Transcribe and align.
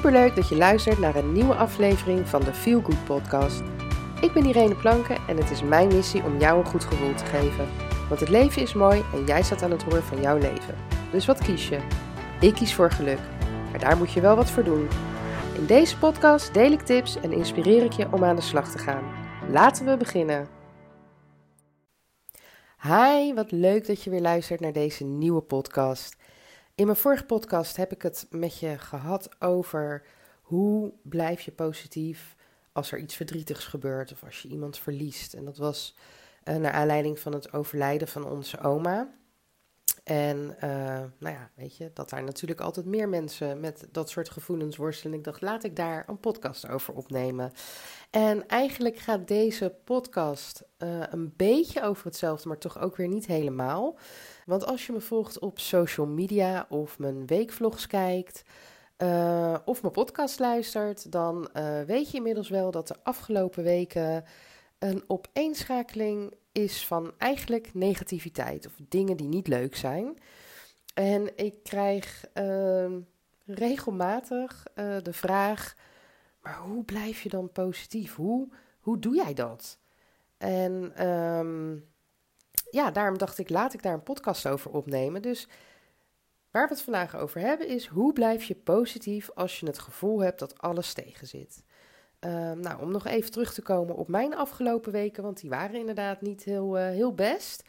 Superleuk 0.00 0.36
dat 0.36 0.48
je 0.48 0.56
luistert 0.56 0.98
naar 0.98 1.16
een 1.16 1.32
nieuwe 1.32 1.54
aflevering 1.54 2.28
van 2.28 2.40
de 2.40 2.54
Feel 2.54 2.80
Good 2.80 3.04
podcast. 3.04 3.62
Ik 4.20 4.32
ben 4.32 4.44
Irene 4.46 4.74
Planken 4.74 5.16
en 5.28 5.36
het 5.36 5.50
is 5.50 5.62
mijn 5.62 5.88
missie 5.88 6.22
om 6.22 6.38
jou 6.38 6.58
een 6.58 6.66
goed 6.66 6.84
gevoel 6.84 7.14
te 7.14 7.24
geven. 7.24 7.68
Want 8.08 8.20
het 8.20 8.28
leven 8.28 8.62
is 8.62 8.74
mooi 8.74 9.04
en 9.14 9.24
jij 9.24 9.42
staat 9.42 9.62
aan 9.62 9.70
het 9.70 9.82
roer 9.82 10.02
van 10.02 10.20
jouw 10.20 10.38
leven. 10.38 10.74
Dus 11.12 11.26
wat 11.26 11.38
kies 11.38 11.68
je? 11.68 11.80
Ik 12.40 12.54
kies 12.54 12.74
voor 12.74 12.90
geluk. 12.90 13.18
Maar 13.70 13.78
daar 13.78 13.96
moet 13.96 14.12
je 14.12 14.20
wel 14.20 14.36
wat 14.36 14.50
voor 14.50 14.64
doen. 14.64 14.88
In 15.54 15.66
deze 15.66 15.98
podcast 15.98 16.54
deel 16.54 16.72
ik 16.72 16.80
tips 16.80 17.20
en 17.20 17.32
inspireer 17.32 17.84
ik 17.84 17.92
je 17.92 18.12
om 18.12 18.24
aan 18.24 18.36
de 18.36 18.42
slag 18.42 18.70
te 18.70 18.78
gaan. 18.78 19.04
Laten 19.50 19.84
we 19.84 19.96
beginnen. 19.96 20.48
Hi, 22.82 23.34
wat 23.34 23.50
leuk 23.50 23.86
dat 23.86 24.02
je 24.02 24.10
weer 24.10 24.20
luistert 24.20 24.60
naar 24.60 24.72
deze 24.72 25.04
nieuwe 25.04 25.40
podcast. 25.40 26.16
In 26.80 26.86
mijn 26.86 26.98
vorige 26.98 27.24
podcast 27.24 27.76
heb 27.76 27.92
ik 27.92 28.02
het 28.02 28.26
met 28.30 28.58
je 28.58 28.78
gehad 28.78 29.28
over 29.38 30.02
hoe 30.42 30.92
blijf 31.02 31.40
je 31.40 31.52
positief 31.52 32.36
als 32.72 32.92
er 32.92 32.98
iets 32.98 33.16
verdrietigs 33.16 33.64
gebeurt 33.64 34.12
of 34.12 34.24
als 34.24 34.42
je 34.42 34.48
iemand 34.48 34.78
verliest. 34.78 35.34
En 35.34 35.44
dat 35.44 35.56
was 35.56 35.96
uh, 36.44 36.56
naar 36.56 36.72
aanleiding 36.72 37.18
van 37.18 37.32
het 37.32 37.52
overlijden 37.52 38.08
van 38.08 38.24
onze 38.24 38.60
oma. 38.60 39.08
En 40.04 40.56
uh, 40.64 40.70
nou 41.18 41.34
ja, 41.34 41.50
weet 41.54 41.76
je, 41.76 41.90
dat 41.94 42.10
daar 42.10 42.24
natuurlijk 42.24 42.60
altijd 42.60 42.86
meer 42.86 43.08
mensen 43.08 43.60
met 43.60 43.88
dat 43.92 44.10
soort 44.10 44.30
gevoelens 44.30 44.76
worstelen. 44.76 45.18
Ik 45.18 45.24
dacht, 45.24 45.40
laat 45.40 45.64
ik 45.64 45.76
daar 45.76 46.04
een 46.08 46.20
podcast 46.20 46.68
over 46.68 46.94
opnemen. 46.94 47.52
En 48.10 48.48
eigenlijk 48.48 48.96
gaat 48.98 49.28
deze 49.28 49.74
podcast 49.84 50.62
uh, 50.78 51.02
een 51.10 51.32
beetje 51.36 51.82
over 51.82 52.04
hetzelfde, 52.04 52.48
maar 52.48 52.58
toch 52.58 52.78
ook 52.78 52.96
weer 52.96 53.08
niet 53.08 53.26
helemaal. 53.26 53.98
Want 54.50 54.66
als 54.66 54.86
je 54.86 54.92
me 54.92 55.00
volgt 55.00 55.38
op 55.38 55.58
social 55.58 56.06
media 56.06 56.66
of 56.68 56.98
mijn 56.98 57.26
weekvlogs 57.26 57.86
kijkt, 57.86 58.42
uh, 58.98 59.56
of 59.64 59.82
mijn 59.82 59.92
podcast 59.92 60.38
luistert, 60.38 61.12
dan 61.12 61.48
uh, 61.56 61.82
weet 61.82 62.10
je 62.10 62.16
inmiddels 62.16 62.48
wel 62.48 62.70
dat 62.70 62.88
de 62.88 62.96
afgelopen 63.02 63.62
weken 63.62 64.24
een 64.78 65.04
opeenschakeling 65.06 66.34
is 66.52 66.86
van 66.86 67.12
eigenlijk 67.18 67.74
negativiteit 67.74 68.66
of 68.66 68.72
dingen 68.88 69.16
die 69.16 69.28
niet 69.28 69.48
leuk 69.48 69.76
zijn. 69.76 70.18
En 70.94 71.36
ik 71.36 71.62
krijg 71.62 72.24
uh, 72.34 72.92
regelmatig 73.46 74.64
de 75.02 75.12
vraag: 75.12 75.76
maar 76.42 76.58
hoe 76.58 76.84
blijf 76.84 77.22
je 77.22 77.28
dan 77.28 77.52
positief? 77.52 78.14
Hoe, 78.14 78.48
hoe 78.80 78.98
doe 78.98 79.14
jij 79.14 79.34
dat? 79.34 79.78
En 80.38 81.06
um, 81.08 81.89
ja, 82.70 82.90
daarom 82.90 83.18
dacht 83.18 83.38
ik, 83.38 83.50
laat 83.50 83.74
ik 83.74 83.82
daar 83.82 83.94
een 83.94 84.02
podcast 84.02 84.48
over 84.48 84.70
opnemen. 84.70 85.22
Dus 85.22 85.48
waar 86.50 86.68
we 86.68 86.74
het 86.74 86.82
vandaag 86.82 87.16
over 87.16 87.40
hebben 87.40 87.68
is, 87.68 87.86
hoe 87.86 88.12
blijf 88.12 88.44
je 88.44 88.54
positief 88.54 89.30
als 89.34 89.60
je 89.60 89.66
het 89.66 89.78
gevoel 89.78 90.20
hebt 90.20 90.38
dat 90.38 90.58
alles 90.58 90.92
tegenzit? 90.92 91.64
Uh, 92.26 92.52
nou, 92.52 92.82
om 92.82 92.90
nog 92.90 93.06
even 93.06 93.30
terug 93.30 93.54
te 93.54 93.62
komen 93.62 93.96
op 93.96 94.08
mijn 94.08 94.34
afgelopen 94.34 94.92
weken, 94.92 95.22
want 95.22 95.40
die 95.40 95.50
waren 95.50 95.78
inderdaad 95.78 96.20
niet 96.20 96.44
heel, 96.44 96.78
uh, 96.78 96.84
heel 96.84 97.14
best. 97.14 97.62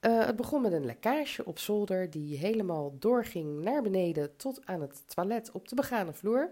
Uh, 0.00 0.26
het 0.26 0.36
begon 0.36 0.62
met 0.62 0.72
een 0.72 0.84
lekkage 0.84 1.44
op 1.44 1.58
zolder 1.58 2.10
die 2.10 2.36
helemaal 2.36 2.98
doorging 2.98 3.64
naar 3.64 3.82
beneden 3.82 4.36
tot 4.36 4.60
aan 4.64 4.80
het 4.80 5.14
toilet 5.14 5.50
op 5.52 5.68
de 5.68 5.74
begane 5.74 6.12
vloer. 6.12 6.50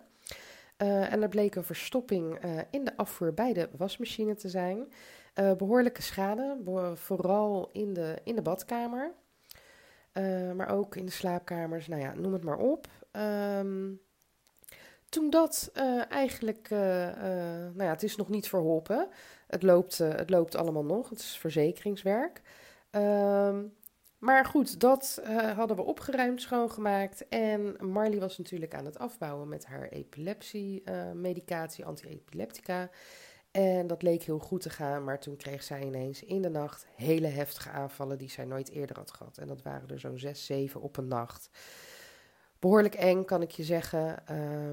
Uh, 0.82 1.12
en 1.12 1.22
er 1.22 1.28
bleek 1.28 1.54
een 1.54 1.64
verstopping 1.64 2.38
in 2.70 2.84
de 2.84 2.96
afvoer 2.96 3.34
bij 3.34 3.52
de 3.52 3.68
wasmachine 3.76 4.34
te 4.34 4.48
zijn. 4.48 4.86
Uh, 5.40 5.52
behoorlijke 5.52 6.02
schade, 6.02 6.56
vooral 6.94 7.70
in 7.72 7.94
de, 7.94 8.18
in 8.24 8.34
de 8.34 8.42
badkamer. 8.42 9.12
maar 10.54 10.68
ook 10.68 10.96
in 10.96 11.04
de 11.04 11.12
slaapkamers, 11.12 11.86
nou 11.86 12.02
ja, 12.02 12.14
noem 12.14 12.32
het 12.32 12.44
maar 12.44 12.58
op. 12.58 12.88
Um, 13.12 14.00
toen 15.08 15.30
dat 15.30 15.70
eigenlijk, 16.08 16.70
nou 16.70 17.84
ja, 17.84 17.90
het 17.90 18.02
is 18.02 18.16
nog 18.16 18.28
niet 18.28 18.48
verholpen. 18.48 19.08
Het 19.46 19.62
loopt, 19.62 19.98
het 19.98 20.30
loopt 20.30 20.56
allemaal 20.56 20.84
nog, 20.84 21.08
het 21.08 21.18
is 21.18 21.38
verzekeringswerk. 21.38 22.42
Um, 22.90 23.74
maar 24.18 24.44
goed, 24.44 24.80
dat 24.80 25.22
hadden 25.56 25.76
we 25.76 25.82
opgeruimd, 25.82 26.40
schoongemaakt. 26.40 27.28
En 27.28 27.76
Marley 27.80 28.20
was 28.20 28.38
natuurlijk 28.38 28.74
aan 28.74 28.84
het 28.84 28.98
afbouwen 28.98 29.48
met 29.48 29.66
haar 29.66 29.88
epilepsie-medicatie, 29.88 31.84
anti-epileptica. 31.84 32.90
En 33.56 33.86
dat 33.86 34.02
leek 34.02 34.22
heel 34.22 34.38
goed 34.38 34.60
te 34.60 34.70
gaan, 34.70 35.04
maar 35.04 35.20
toen 35.20 35.36
kreeg 35.36 35.62
zij 35.62 35.82
ineens 35.82 36.22
in 36.22 36.42
de 36.42 36.48
nacht 36.48 36.86
hele 36.96 37.26
heftige 37.26 37.70
aanvallen 37.70 38.18
die 38.18 38.30
zij 38.30 38.44
nooit 38.44 38.70
eerder 38.70 38.96
had 38.96 39.10
gehad. 39.10 39.38
En 39.38 39.46
dat 39.46 39.62
waren 39.62 39.88
er 39.88 40.00
zo'n 40.00 40.18
zes, 40.18 40.46
zeven 40.46 40.80
op 40.80 40.96
een 40.96 41.08
nacht. 41.08 41.50
Behoorlijk 42.58 42.94
eng, 42.94 43.24
kan 43.24 43.42
ik 43.42 43.50
je 43.50 43.64
zeggen. 43.64 44.22
Uh, 44.30 44.68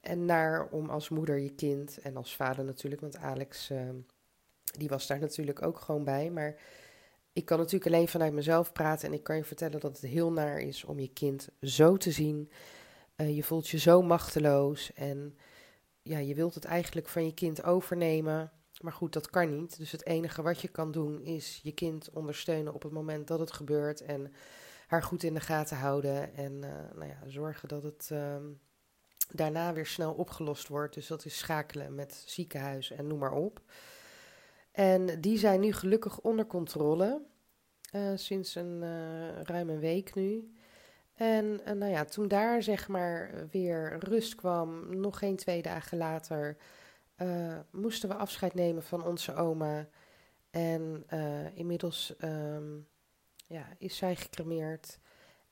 en 0.00 0.24
naar 0.24 0.68
om 0.68 0.90
als 0.90 1.08
moeder 1.08 1.38
je 1.38 1.54
kind 1.54 1.98
en 1.98 2.16
als 2.16 2.36
vader 2.36 2.64
natuurlijk, 2.64 3.00
want 3.00 3.16
Alex, 3.16 3.70
ehm, 3.70 3.96
die 4.78 4.88
was 4.88 5.06
daar 5.06 5.20
natuurlijk 5.20 5.62
ook 5.62 5.80
gewoon 5.80 6.04
bij. 6.04 6.30
Maar 6.30 6.56
ik 7.32 7.44
kan 7.44 7.58
natuurlijk 7.58 7.94
alleen 7.94 8.08
vanuit 8.08 8.32
mezelf 8.32 8.72
praten 8.72 9.08
en 9.08 9.14
ik 9.14 9.22
kan 9.22 9.36
je 9.36 9.44
vertellen 9.44 9.80
dat 9.80 10.00
het 10.00 10.10
heel 10.10 10.32
naar 10.32 10.60
is 10.60 10.84
om 10.84 10.98
je 10.98 11.12
kind 11.12 11.48
zo 11.60 11.96
te 11.96 12.10
zien. 12.10 12.50
Uh, 13.16 13.36
je 13.36 13.42
voelt 13.42 13.68
je 13.68 13.78
zo 13.78 14.02
machteloos 14.02 14.92
en 14.92 15.36
ja, 16.10 16.18
je 16.18 16.34
wilt 16.34 16.54
het 16.54 16.64
eigenlijk 16.64 17.08
van 17.08 17.24
je 17.24 17.34
kind 17.34 17.64
overnemen. 17.64 18.52
Maar 18.80 18.92
goed, 18.92 19.12
dat 19.12 19.30
kan 19.30 19.60
niet. 19.60 19.78
Dus 19.78 19.92
het 19.92 20.06
enige 20.06 20.42
wat 20.42 20.60
je 20.60 20.68
kan 20.68 20.92
doen 20.92 21.22
is 21.22 21.60
je 21.62 21.72
kind 21.72 22.10
ondersteunen 22.10 22.74
op 22.74 22.82
het 22.82 22.92
moment 22.92 23.26
dat 23.26 23.38
het 23.38 23.52
gebeurt 23.52 24.00
en 24.00 24.32
haar 24.86 25.02
goed 25.02 25.22
in 25.22 25.34
de 25.34 25.40
gaten 25.40 25.76
houden 25.76 26.34
en 26.34 26.52
uh, 26.52 26.70
nou 26.94 27.06
ja, 27.06 27.18
zorgen 27.26 27.68
dat 27.68 27.82
het 27.82 28.08
uh, 28.12 28.36
daarna 29.32 29.72
weer 29.72 29.86
snel 29.86 30.12
opgelost 30.12 30.68
wordt. 30.68 30.94
Dus 30.94 31.06
dat 31.06 31.24
is 31.24 31.38
schakelen 31.38 31.94
met 31.94 32.22
ziekenhuis 32.26 32.90
en 32.90 33.06
noem 33.06 33.18
maar 33.18 33.32
op. 33.32 33.62
En 34.72 35.20
die 35.20 35.38
zijn 35.38 35.60
nu 35.60 35.72
gelukkig 35.72 36.20
onder 36.20 36.46
controle. 36.46 37.22
Uh, 37.94 38.12
sinds 38.14 38.54
een 38.54 38.82
uh, 38.82 39.42
ruim 39.42 39.68
een 39.68 39.80
week 39.80 40.14
nu. 40.14 40.54
En 41.20 41.60
uh, 41.66 41.72
nou 41.72 41.92
ja, 41.92 42.04
toen 42.04 42.28
daar 42.28 42.62
zeg 42.62 42.88
maar 42.88 43.30
weer 43.50 43.98
rust 43.98 44.34
kwam, 44.34 44.96
nog 45.00 45.18
geen 45.18 45.36
twee 45.36 45.62
dagen 45.62 45.98
later, 45.98 46.56
moesten 47.70 48.08
we 48.08 48.14
afscheid 48.14 48.54
nemen 48.54 48.82
van 48.82 49.04
onze 49.04 49.34
oma. 49.34 49.88
En 50.50 51.06
inmiddels 51.54 52.14
um, 52.24 52.86
ja, 53.46 53.66
is 53.78 53.96
zij 53.96 54.16
gecremeerd. 54.16 54.98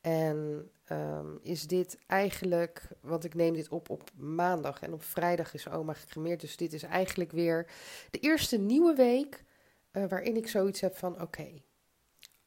En 0.00 0.70
um, 0.92 1.38
is 1.42 1.66
dit 1.66 1.98
eigenlijk, 2.06 2.88
want 3.00 3.24
ik 3.24 3.34
neem 3.34 3.54
dit 3.54 3.68
op 3.68 3.90
op 3.90 4.10
maandag 4.16 4.82
en 4.82 4.92
op 4.92 5.02
vrijdag 5.02 5.54
is 5.54 5.68
oma 5.68 5.92
gecremeerd. 5.92 6.40
Dus 6.40 6.56
dit 6.56 6.72
is 6.72 6.82
eigenlijk 6.82 7.32
weer 7.32 7.70
de 8.10 8.18
eerste 8.18 8.58
nieuwe 8.58 8.94
week 8.94 9.44
waarin 9.90 10.36
ik 10.36 10.48
zoiets 10.48 10.80
heb 10.80 10.96
van: 10.96 11.20
oké, 11.20 11.62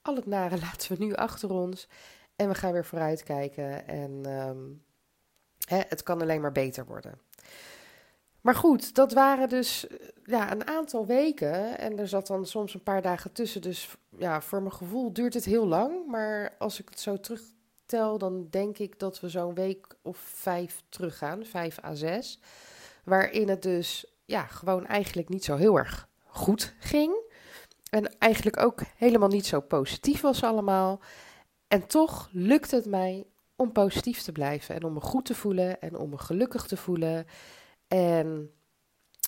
al 0.02 0.16
het 0.16 0.26
nare 0.26 0.60
laten 0.66 0.98
we 0.98 1.04
nu 1.04 1.14
achter 1.14 1.52
ons 1.52 1.88
en 2.42 2.48
we 2.48 2.56
gaan 2.56 2.72
weer 2.72 2.86
vooruitkijken. 2.86 3.88
En 3.88 4.26
um, 4.30 4.84
hè, 5.68 5.82
het 5.88 6.04
kan 6.04 6.22
alleen 6.22 6.42
maar 6.42 6.52
beter 6.52 6.86
worden. 6.86 7.20
Maar 8.42 8.56
goed, 8.56 8.96
dat 8.96 9.14
waren 9.14 9.50
dus 9.50 9.88
ja, 10.26 10.52
een 10.52 10.68
aantal 10.68 11.06
weken. 11.06 11.78
En 11.78 12.00
er 12.00 12.08
zat 12.08 12.28
dan 12.28 12.46
soms 12.46 12.74
een 12.74 12.84
paar 12.84 13.02
dagen 13.02 13.32
tussen. 13.32 13.62
Dus 13.62 13.96
ja, 14.18 14.42
voor 14.42 14.62
mijn 14.62 14.74
gevoel 14.74 15.14
duurt 15.14 15.34
het 15.34 15.46
heel 15.46 15.68
lang. 15.68 16.08
Maar 16.08 16.56
als 16.60 16.80
ik 16.80 16.90
het 16.90 17.00
zo 17.00 17.20
terugtel, 17.20 18.18
dan 18.18 18.48
denk 18.50 18.78
ik 18.78 19.00
dat 19.00 19.20
we 19.20 19.30
zo'n 19.30 19.54
week 19.54 19.88
of 20.02 20.18
vijf 20.18 20.84
teruggaan. 20.90 21.46
Vijf 21.46 21.84
à 21.84 21.94
zes. 21.94 22.40
Waarin 23.04 23.50
het 23.50 23.62
dus 23.62 24.06
ja, 24.26 24.46
gewoon 24.46 24.86
eigenlijk 24.86 25.30
niet 25.30 25.44
zo 25.44 25.56
heel 25.56 25.78
erg 25.78 26.08
goed 26.26 26.74
ging. 26.80 27.16
En 27.90 28.18
eigenlijk 28.20 28.64
ook 28.64 28.82
helemaal 28.96 29.30
niet 29.30 29.46
zo 29.46 29.60
positief 29.60 30.22
was 30.22 30.44
allemaal. 30.44 31.00
En 31.72 31.88
toch 31.88 32.30
lukt 32.32 32.72
het 32.72 32.86
mij 32.86 33.26
om 33.56 33.72
positief 33.72 34.22
te 34.22 34.32
blijven. 34.32 34.76
En 34.76 34.84
om 34.84 34.94
me 34.94 35.00
goed 35.00 35.26
te 35.26 35.36
voelen. 35.36 35.82
En 35.82 35.98
om 35.98 36.10
me 36.10 36.18
gelukkig 36.18 36.66
te 36.66 36.78
voelen. 36.78 37.26
En 37.88 38.52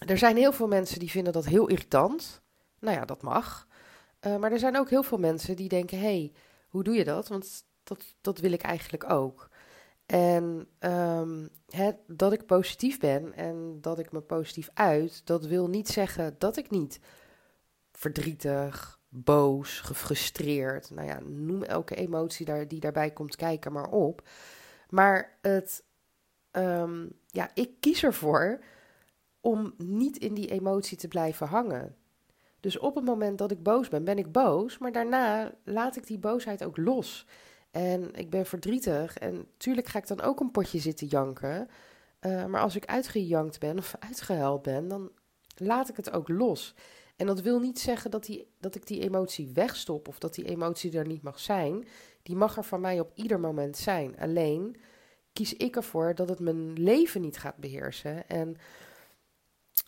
er 0.08 0.18
zijn 0.18 0.38
heel 0.38 0.52
veel 0.52 0.68
mensen 0.68 1.00
die 1.00 1.10
vinden 1.10 1.34
dat 1.34 1.46
heel 1.46 1.68
irritant. 1.68 2.42
Nou 2.80 2.98
ja, 2.98 3.06
dat 3.06 3.22
mag. 3.22 3.68
Uh, 4.22 4.38
maar 4.38 4.52
er 4.52 4.60
zijn 4.60 4.78
ook 4.78 4.90
heel 4.90 5.04
veel 5.04 5.18
mensen 5.18 5.56
die 5.56 5.70
denken: 5.70 5.98
hé, 5.98 6.04
hey, 6.04 6.32
hoe 6.70 6.84
doe 6.84 6.96
je 6.96 7.04
dat? 7.04 7.28
Want 7.28 7.66
dat, 7.84 8.16
dat 8.22 8.40
wil 8.40 8.52
ik 8.52 8.62
eigenlijk 8.62 9.10
ook. 9.10 9.50
En 10.06 10.68
um, 10.80 11.50
dat 12.08 12.34
ik 12.34 12.46
positief 12.46 13.00
ben 13.00 13.34
en 13.34 13.78
dat 13.82 14.00
ik 14.00 14.12
me 14.12 14.22
positief 14.22 14.70
uit, 14.74 15.26
dat 15.26 15.46
wil 15.46 15.68
niet 15.68 15.88
zeggen 15.88 16.36
dat 16.38 16.58
ik 16.58 16.70
niet 16.70 17.00
verdrietig, 17.92 19.00
boos, 19.14 19.80
gefrustreerd, 19.80 20.90
nou 20.90 21.08
ja, 21.08 21.20
noem 21.26 21.64
elke 21.64 21.96
emotie 21.96 22.46
daar, 22.46 22.68
die 22.68 22.80
daarbij 22.80 23.12
komt 23.12 23.36
kijken 23.36 23.72
maar 23.72 23.90
op. 23.90 24.28
Maar 24.90 25.38
het 25.42 25.84
um, 26.52 27.12
ja, 27.28 27.50
ik 27.54 27.70
kies 27.80 28.04
ervoor 28.04 28.60
om 29.42 29.74
niet 29.78 30.18
in 30.18 30.34
die 30.34 30.52
emotie 30.52 30.98
te 30.98 31.08
blijven 31.08 31.48
hangen. 31.48 31.96
Dus 32.60 32.78
op 32.78 32.96
het 32.96 33.06
moment 33.06 33.38
dat 33.38 33.52
ik 33.52 33.64
boos 33.64 33.88
ben, 33.90 34.04
ben 34.04 34.18
ik 34.18 34.32
boos, 34.32 34.78
maar 34.78 34.92
daarna 34.92 35.54
laat 35.64 35.96
ik 35.96 36.08
die 36.08 36.20
boosheid 36.20 36.64
ook 36.64 36.78
los. 36.78 37.28
En 37.72 38.14
ik 38.14 38.30
ben 38.30 38.46
verdrietig 38.46 39.18
en 39.18 39.48
tuurlijk 39.58 39.88
ga 39.88 40.00
ik 40.00 40.08
dan 40.08 40.22
ook 40.22 40.40
een 40.40 40.52
potje 40.52 40.80
zitten 40.80 41.08
janken. 41.08 41.70
Eh, 42.20 42.46
maar 42.46 42.62
als 42.62 42.76
ik 42.76 42.86
uitgejankt 42.86 43.60
ben 43.60 43.78
of 43.78 43.96
uitgehuild 44.00 44.62
ben, 44.62 44.88
dan 44.88 45.12
laat 45.56 45.90
ik 45.90 45.96
het 45.96 46.12
ook 46.12 46.28
los. 46.28 46.76
En 47.24 47.30
dat 47.30 47.42
wil 47.42 47.60
niet 47.60 47.80
zeggen 47.80 48.12
dat, 48.12 48.30
dat 48.60 48.76
ik 48.76 48.88
die 48.88 49.02
emotie 49.02 49.50
wegstop 49.54 50.08
of 50.08 50.20
dat 50.20 50.34
die 50.34 50.46
emotie 50.46 50.98
er 50.98 51.08
niet 51.08 51.22
mag 51.22 51.40
zijn. 51.40 51.88
Die 52.24 52.36
mag 52.36 52.58
er 52.58 52.64
van 52.64 52.82
mij 52.82 53.00
op 53.00 53.12
ieder 53.16 53.40
moment 53.40 53.78
zijn. 53.78 54.20
Alleen 54.20 54.76
kies 55.34 55.54
ik 55.54 55.76
ervoor 55.76 56.16
dat 56.16 56.30
het 56.30 56.40
mijn 56.40 56.74
leven 56.74 57.22
niet 57.22 57.38
gaat 57.38 57.58
beheersen. 57.58 58.30
En 58.30 58.58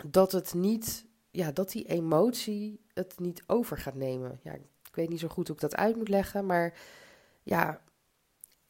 dat 0.06 0.32
het 0.32 0.54
niet, 0.54 1.06
ja, 1.32 1.52
dat 1.52 1.72
die 1.72 1.88
emotie 1.88 2.80
het 2.94 3.20
niet 3.20 3.44
over 3.48 3.78
gaat 3.78 3.96
nemen. 3.96 4.40
Ja, 4.44 4.54
ik 4.54 4.96
weet 4.96 5.10
niet 5.10 5.20
zo 5.20 5.28
goed 5.28 5.48
hoe 5.48 5.56
ik 5.56 5.62
dat 5.62 5.76
uit 5.76 5.96
moet 5.96 6.10
leggen, 6.10 6.46
maar 6.46 6.74
ja, 7.44 7.82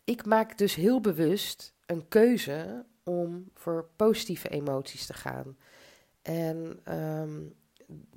ik 0.04 0.26
maak 0.26 0.58
dus 0.58 0.76
heel 0.76 1.02
bewust 1.02 1.74
een 1.86 2.08
keuze 2.08 2.86
om 3.04 3.50
voor 3.54 3.90
positieve 3.96 4.50
emoties 4.50 5.06
te 5.06 5.14
gaan. 5.14 5.58
En 6.22 6.80
ehm, 6.84 7.42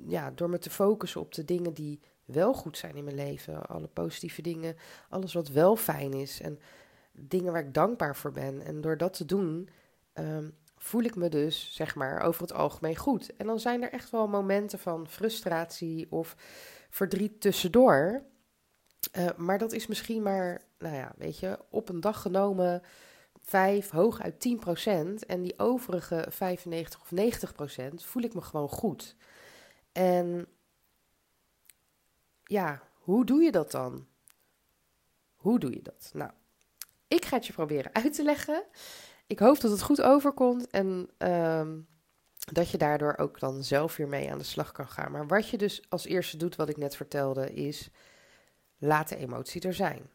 ja, 0.07 0.31
door 0.31 0.51
me 0.51 0.59
te 0.59 0.71
focussen 0.71 1.21
op 1.21 1.35
de 1.35 1.45
dingen 1.45 1.75
die 1.75 2.01
wel 2.25 2.55
goed 2.55 2.79
zijn 2.79 2.97
in 2.97 3.05
mijn 3.05 3.17
leven, 3.17 3.67
alle 3.67 3.89
positieve 3.89 4.43
dingen, 4.43 4.77
alles 5.09 5.33
wat 5.33 5.49
wel 5.49 5.77
fijn 5.77 6.13
is 6.13 6.41
en 6.41 6.59
dingen 7.13 7.53
waar 7.53 7.65
ik 7.65 7.75
dankbaar 7.75 8.17
voor 8.17 8.33
ben. 8.33 8.63
En 8.63 8.81
door 8.81 8.97
dat 8.97 9.13
te 9.13 9.25
doen, 9.25 9.69
ehm, 10.13 10.49
voel 10.77 11.03
ik 11.03 11.17
me 11.17 11.29
dus, 11.29 11.75
zeg 11.75 11.95
maar, 11.95 12.21
over 12.21 12.43
het 12.43 12.53
algemeen 12.53 12.97
goed. 12.97 13.37
En 13.37 13.47
dan 13.47 13.61
zijn 13.61 13.83
er 13.83 13.93
echt 13.93 14.11
wel 14.11 14.29
momenten 14.29 14.79
van 14.79 15.09
frustratie 15.09 16.13
of 16.13 16.37
verdriet 16.91 17.41
tussendoor. 17.41 18.23
Uh, 19.19 19.27
maar 19.37 19.59
dat 19.59 19.73
is 19.73 19.87
misschien 19.87 20.23
maar, 20.23 20.63
nou 20.79 20.95
ja, 20.95 21.13
weet 21.17 21.39
je, 21.39 21.59
op 21.71 21.89
een 21.89 22.01
dag 22.01 22.23
genomen 22.23 22.83
5, 23.43 23.91
hooguit 23.91 24.41
10 24.41 24.59
procent. 24.59 25.27
En 25.27 25.43
die 25.43 25.59
overige 25.59 26.27
95 26.29 27.01
of 27.01 27.11
90 27.11 27.53
procent 27.53 28.05
voel 28.05 28.23
ik 28.23 28.35
me 28.35 28.41
gewoon 28.41 28.69
goed. 28.69 29.17
En 29.93 30.47
ja, 32.45 32.83
hoe 32.93 33.25
doe 33.25 33.43
je 33.43 33.53
dat 33.53 33.71
dan? 33.71 34.07
Hoe 35.37 35.59
doe 35.59 35.75
je 35.75 35.83
dat? 35.83 36.11
Nou, 36.13 36.31
ik 37.09 37.25
ga 37.25 37.37
het 37.37 37.47
je 37.47 37.53
proberen 37.53 37.95
uit 37.95 38.15
te 38.15 38.23
leggen. 38.23 38.65
Ik 39.27 39.39
hoop 39.39 39.61
dat 39.61 39.71
het 39.71 39.83
goed 39.83 40.03
overkomt 40.03 40.71
en 40.71 41.11
um, 41.19 41.87
dat 42.53 42.71
je 42.71 42.79
daardoor 42.79 43.17
ook 43.17 43.41
dan 43.41 43.65
zelf 43.65 43.97
weer 43.97 44.09
mee 44.09 44.31
aan 44.31 44.39
de 44.39 44.45
slag 44.45 44.73
kan 44.73 44.89
gaan. 44.89 45.13
Maar 45.13 45.27
wat 45.27 45.49
je 45.49 45.59
dus 45.59 45.83
als 45.89 46.05
eerste 46.05 46.37
doet, 46.37 46.57
wat 46.57 46.69
ik 46.69 46.77
net 46.77 46.97
vertelde, 46.97 47.55
is 47.55 47.91
laat 48.79 49.09
de 49.09 49.17
emotie 49.17 49.61
er 49.61 49.75
zijn. 49.75 50.11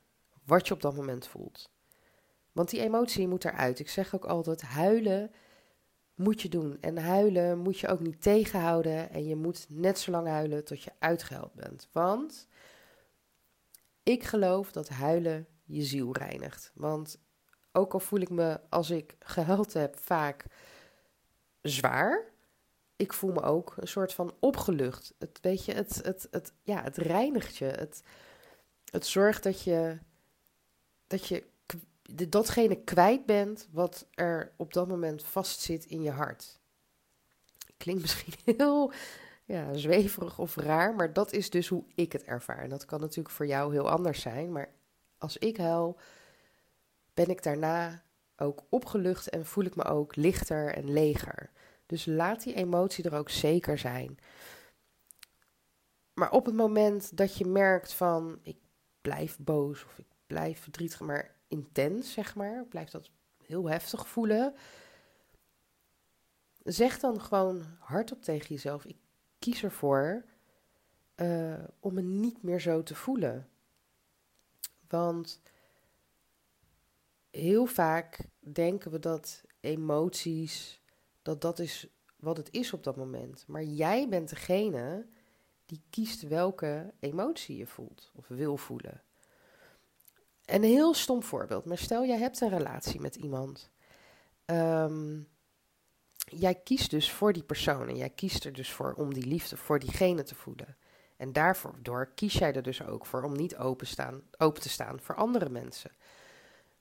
Wat 0.45 0.67
je 0.67 0.73
op 0.73 0.81
dat 0.81 0.95
moment 0.95 1.27
voelt. 1.27 1.71
Want 2.51 2.69
die 2.69 2.81
emotie 2.81 3.27
moet 3.27 3.45
eruit. 3.45 3.79
Ik 3.79 3.89
zeg 3.89 4.15
ook 4.15 4.25
altijd: 4.25 4.61
huilen 4.61 5.31
moet 6.15 6.41
je 6.41 6.49
doen. 6.49 6.77
En 6.81 6.97
huilen 6.97 7.59
moet 7.59 7.79
je 7.79 7.87
ook 7.87 7.99
niet 7.99 8.21
tegenhouden. 8.21 9.09
En 9.09 9.25
je 9.25 9.35
moet 9.35 9.65
net 9.69 9.99
zo 9.99 10.11
lang 10.11 10.27
huilen 10.27 10.65
tot 10.65 10.83
je 10.83 10.91
uitgehuild 10.99 11.53
bent. 11.53 11.89
Want 11.91 12.47
ik 14.03 14.23
geloof 14.23 14.71
dat 14.71 14.89
huilen 14.89 15.47
je 15.63 15.81
ziel 15.81 16.17
reinigt. 16.17 16.71
Want 16.73 17.19
ook 17.71 17.93
al 17.93 17.99
voel 17.99 18.19
ik 18.19 18.29
me 18.29 18.59
als 18.69 18.89
ik 18.89 19.15
gehuild 19.19 19.73
heb 19.73 19.99
vaak 19.99 20.45
zwaar, 21.61 22.31
ik 22.95 23.13
voel 23.13 23.31
me 23.31 23.41
ook 23.41 23.73
een 23.77 23.87
soort 23.87 24.13
van 24.13 24.35
opgelucht. 24.39 25.13
Het, 25.19 25.39
weet 25.41 25.65
je, 25.65 25.73
het, 25.73 25.99
het, 26.03 26.27
het, 26.31 26.53
ja, 26.63 26.83
het 26.83 26.97
reinigt 26.97 27.57
je. 27.57 27.65
Het, 27.65 28.03
het 28.91 29.05
zorgt 29.05 29.43
dat 29.43 29.61
je, 29.61 29.99
dat 31.07 31.27
je 31.27 31.43
datgene 32.29 32.83
kwijt 32.83 33.25
bent 33.25 33.67
wat 33.71 34.07
er 34.11 34.51
op 34.57 34.73
dat 34.73 34.87
moment 34.87 35.23
vastzit 35.23 35.85
in 35.85 36.01
je 36.01 36.11
hart. 36.11 36.59
Klinkt 37.77 38.01
misschien 38.01 38.33
heel 38.57 38.91
ja, 39.45 39.73
zweverig 39.73 40.39
of 40.39 40.55
raar, 40.55 40.95
maar 40.95 41.13
dat 41.13 41.31
is 41.31 41.49
dus 41.49 41.67
hoe 41.67 41.83
ik 41.95 42.11
het 42.11 42.23
ervaar. 42.23 42.57
En 42.57 42.69
dat 42.69 42.85
kan 42.85 42.99
natuurlijk 42.99 43.35
voor 43.35 43.47
jou 43.47 43.73
heel 43.73 43.89
anders 43.89 44.21
zijn, 44.21 44.51
maar 44.51 44.73
als 45.17 45.37
ik 45.37 45.57
huil, 45.57 45.99
ben 47.13 47.27
ik 47.27 47.43
daarna 47.43 48.03
ook 48.37 48.63
opgelucht 48.69 49.29
en 49.29 49.45
voel 49.45 49.63
ik 49.63 49.75
me 49.75 49.83
ook 49.83 50.15
lichter 50.15 50.73
en 50.73 50.93
leger. 50.93 51.51
Dus 51.85 52.05
laat 52.05 52.43
die 52.43 52.53
emotie 52.53 53.03
er 53.03 53.15
ook 53.15 53.29
zeker 53.29 53.77
zijn. 53.77 54.19
Maar 56.13 56.31
op 56.31 56.45
het 56.45 56.55
moment 56.55 57.17
dat 57.17 57.37
je 57.37 57.45
merkt 57.45 57.93
van 57.93 58.39
ik 58.41 58.57
blijf 59.01 59.37
boos 59.39 59.85
of 59.85 59.97
ik 59.97 60.05
blijf 60.27 60.61
verdrietig, 60.61 60.99
maar 60.99 61.35
intens 61.53 62.13
zeg 62.13 62.35
maar, 62.35 62.61
ik 62.61 62.69
blijf 62.69 62.89
dat 62.89 63.11
heel 63.45 63.69
heftig 63.69 64.07
voelen. 64.07 64.53
Zeg 66.63 66.99
dan 66.99 67.21
gewoon 67.21 67.63
hardop 67.79 68.21
tegen 68.21 68.47
jezelf: 68.47 68.85
ik 68.85 68.97
kies 69.39 69.63
ervoor 69.63 70.25
uh, 71.15 71.63
om 71.79 71.93
me 71.93 72.01
niet 72.01 72.43
meer 72.43 72.59
zo 72.59 72.83
te 72.83 72.95
voelen. 72.95 73.49
Want 74.87 75.41
heel 77.29 77.65
vaak 77.65 78.19
denken 78.39 78.91
we 78.91 78.99
dat 78.99 79.43
emoties, 79.59 80.81
dat 81.21 81.41
dat 81.41 81.59
is 81.59 81.87
wat 82.15 82.37
het 82.37 82.51
is 82.51 82.73
op 82.73 82.83
dat 82.83 82.95
moment. 82.95 83.43
Maar 83.47 83.63
jij 83.63 84.09
bent 84.09 84.29
degene 84.29 85.07
die 85.65 85.81
kiest 85.89 86.27
welke 86.27 86.93
emotie 86.99 87.57
je 87.57 87.67
voelt 87.67 88.11
of 88.15 88.27
wil 88.27 88.57
voelen. 88.57 89.03
Een 90.45 90.63
heel 90.63 90.93
stom 90.93 91.23
voorbeeld, 91.23 91.65
maar 91.65 91.77
stel 91.77 92.05
jij 92.05 92.17
hebt 92.17 92.41
een 92.41 92.49
relatie 92.49 92.99
met 92.99 93.15
iemand. 93.15 93.71
Ehm, 94.45 95.19
jij 96.15 96.55
kiest 96.55 96.89
dus 96.89 97.11
voor 97.11 97.33
die 97.33 97.43
persoon 97.43 97.87
en 97.87 97.95
jij 97.95 98.09
kiest 98.09 98.45
er 98.45 98.53
dus 98.53 98.71
voor 98.71 98.93
om 98.93 99.13
die 99.13 99.25
liefde 99.25 99.57
voor 99.57 99.79
diegene 99.79 100.23
te 100.23 100.35
voelen. 100.35 100.77
En 101.17 101.33
daardoor 101.33 102.11
kies 102.15 102.33
jij 102.33 102.53
er 102.53 102.63
dus 102.63 102.85
ook 102.85 103.05
voor 103.05 103.23
om 103.23 103.35
niet 103.35 103.57
open 103.57 103.87
te 104.61 104.69
staan 104.69 104.99
voor 104.99 105.15
andere 105.15 105.49
mensen. 105.49 105.91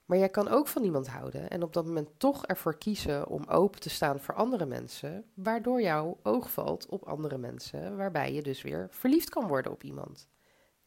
Maar 0.05 0.17
jij 0.17 0.29
kan 0.29 0.47
ook 0.47 0.67
van 0.67 0.83
iemand 0.83 1.07
houden 1.07 1.49
en 1.49 1.63
op 1.63 1.73
dat 1.73 1.85
moment 1.85 2.09
toch 2.17 2.45
ervoor 2.45 2.77
kiezen 2.77 3.27
om 3.27 3.43
open 3.47 3.79
te 3.79 3.89
staan 3.89 4.19
voor 4.19 4.35
andere 4.35 4.65
mensen, 4.65 5.25
waardoor 5.33 5.81
jouw 5.81 6.19
oog 6.23 6.51
valt 6.51 6.85
op 6.85 7.03
andere 7.03 7.37
mensen, 7.37 7.97
waarbij 7.97 8.33
je 8.33 8.41
dus 8.41 8.61
weer 8.61 8.87
verliefd 8.91 9.29
kan 9.29 9.47
worden 9.47 9.71
op 9.71 9.83
iemand. 9.83 10.27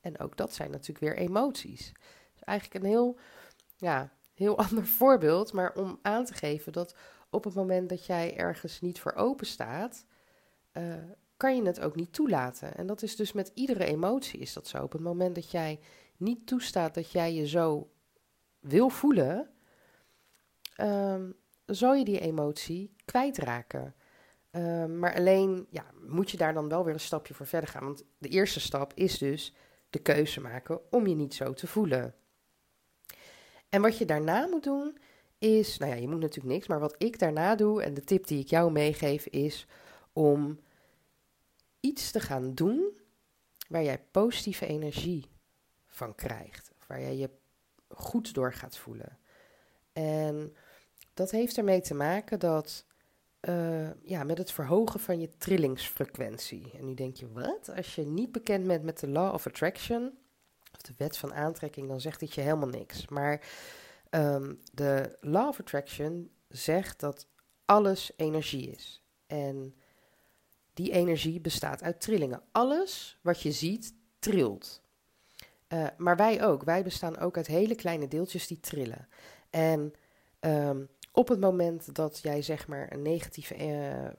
En 0.01 0.19
ook 0.19 0.37
dat 0.37 0.55
zijn 0.55 0.71
natuurlijk 0.71 1.01
weer 1.01 1.17
emoties. 1.17 1.93
Eigenlijk 2.47 2.85
een 2.85 2.91
heel, 2.91 3.19
ja, 3.77 4.13
heel 4.35 4.59
ander 4.69 4.87
voorbeeld, 4.87 5.53
maar 5.53 5.75
om 5.75 5.99
aan 6.03 6.25
te 6.25 6.35
geven 6.35 6.73
dat 6.73 6.97
op 7.31 7.45
het 7.45 7.55
moment 7.55 7.89
dat 7.89 8.07
jij 8.07 8.37
ergens 8.37 8.81
niet 8.81 9.01
voor 9.01 9.15
open 9.15 9.47
staat, 9.47 10.07
uh, 10.73 10.95
kan 11.37 11.57
je 11.57 11.63
het 11.63 11.81
ook 11.81 11.97
niet 11.97 12.13
toelaten. 12.13 12.75
En 12.75 12.87
dat 12.87 13.03
is 13.03 13.17
dus 13.17 13.33
met 13.33 13.51
iedere 13.55 13.85
emotie 13.85 14.41
is 14.41 14.53
dat 14.53 14.69
zo. 14.69 14.83
Op 14.83 14.93
het 14.93 15.01
moment 15.01 15.35
dat 15.35 15.51
jij 15.51 15.81
niet 16.17 16.47
toestaat 16.47 16.95
dat 16.95 17.11
jij 17.11 17.35
je 17.35 17.47
zo 17.47 17.91
wil 18.61 18.89
voelen, 18.89 19.51
um, 20.81 21.37
zal 21.67 21.95
je 21.95 22.05
die 22.05 22.21
emotie 22.21 22.95
kwijtraken. 23.05 23.95
Um, 24.51 24.99
maar 24.99 25.15
alleen 25.15 25.67
ja, 25.71 25.85
moet 26.07 26.31
je 26.31 26.37
daar 26.37 26.55
dan 26.55 26.69
wel 26.69 26.85
weer 26.85 26.95
een 26.95 27.01
stapje 27.01 27.35
voor 27.35 27.47
verder 27.47 27.71
gaan. 27.71 27.85
Want 27.85 28.05
de 28.19 28.29
eerste 28.29 28.61
stap 28.61 28.93
is 28.95 29.19
dus 29.19 29.55
de 29.91 29.99
keuze 29.99 30.41
maken 30.41 30.93
om 30.93 31.07
je 31.07 31.15
niet 31.15 31.35
zo 31.35 31.53
te 31.53 31.67
voelen. 31.67 32.15
En 33.77 33.83
wat 33.83 33.99
je 33.99 34.05
daarna 34.05 34.47
moet 34.47 34.65
doen 34.65 34.99
is, 35.39 35.79
nou 35.79 35.93
ja, 35.93 35.99
je 35.99 36.09
moet 36.09 36.21
natuurlijk 36.21 36.55
niks, 36.55 36.67
maar 36.67 36.81
wat 36.81 36.95
ik 36.99 37.19
daarna 37.19 37.55
doe 37.55 37.83
en 37.83 37.95
de 37.95 38.05
tip 38.05 38.27
die 38.27 38.41
ik 38.41 38.49
jou 38.49 38.73
meegeef 38.73 39.27
is 39.27 39.67
om 40.13 40.61
iets 41.81 42.11
te 42.11 42.21
gaan 42.21 42.55
doen 42.55 43.01
waar 43.69 43.83
jij 43.83 44.05
positieve 44.11 44.67
energie 44.67 45.31
van 45.87 46.15
krijgt. 46.15 46.73
Waar 46.87 47.01
jij 47.01 47.17
je 47.17 47.31
goed 47.89 48.35
door 48.35 48.53
gaat 48.53 48.79
voelen. 48.79 49.19
En 49.93 50.57
dat 51.15 51.31
heeft 51.31 51.59
ermee 51.59 51.81
te 51.81 51.95
maken 51.95 52.39
dat, 52.39 52.87
uh, 53.41 53.91
ja, 54.03 54.25
met 54.25 54.39
het 54.39 54.53
verhogen 54.53 55.01
van 55.01 55.21
je 55.21 55.29
trillingsfrequentie. 55.39 56.73
En 56.79 56.85
nu 56.85 56.95
denk 56.95 57.17
je, 57.17 57.33
wat? 57.33 57.71
Als 57.77 57.95
je 57.95 58.07
niet 58.07 58.33
bekend 58.33 58.67
bent 58.67 58.85
met 58.85 59.01
de 59.01 59.09
Law 59.09 59.35
of 59.35 59.47
Attraction, 59.47 60.19
de 60.87 60.95
wet 60.97 61.17
van 61.17 61.35
aantrekking, 61.35 61.89
dan 61.89 62.01
zegt 62.01 62.21
dit 62.21 62.35
je 62.35 62.41
helemaal 62.41 62.69
niks. 62.69 63.09
Maar 63.09 63.41
um, 64.11 64.61
de 64.73 65.17
Law 65.21 65.49
of 65.49 65.61
Attraction 65.61 66.31
zegt 66.49 67.01
dat 67.01 67.27
alles 67.65 68.13
energie 68.17 68.71
is. 68.71 69.03
En 69.27 69.75
die 70.75 70.93
energie 70.93 71.41
bestaat 71.41 71.83
uit 71.83 72.01
trillingen. 72.01 72.43
Alles 72.53 73.19
wat 73.23 73.41
je 73.43 73.53
ziet, 73.53 73.95
trilt. 74.19 74.81
Uh, 75.69 75.87
maar 75.97 76.17
wij 76.17 76.45
ook. 76.45 76.63
Wij 76.63 76.83
bestaan 76.83 77.19
ook 77.19 77.37
uit 77.37 77.47
hele 77.47 77.75
kleine 77.75 78.09
deeltjes 78.09 78.47
die 78.47 78.61
trillen. 78.61 79.09
En 79.51 79.93
um, 80.41 80.89
op 81.13 81.29
het 81.29 81.41
moment 81.41 81.95
dat 81.95 82.19
jij 82.19 82.43
zeg 82.43 82.69
maar 82.69 82.93
een 82.93 83.03
negatieve 83.03 83.57
uh, 83.57 84.11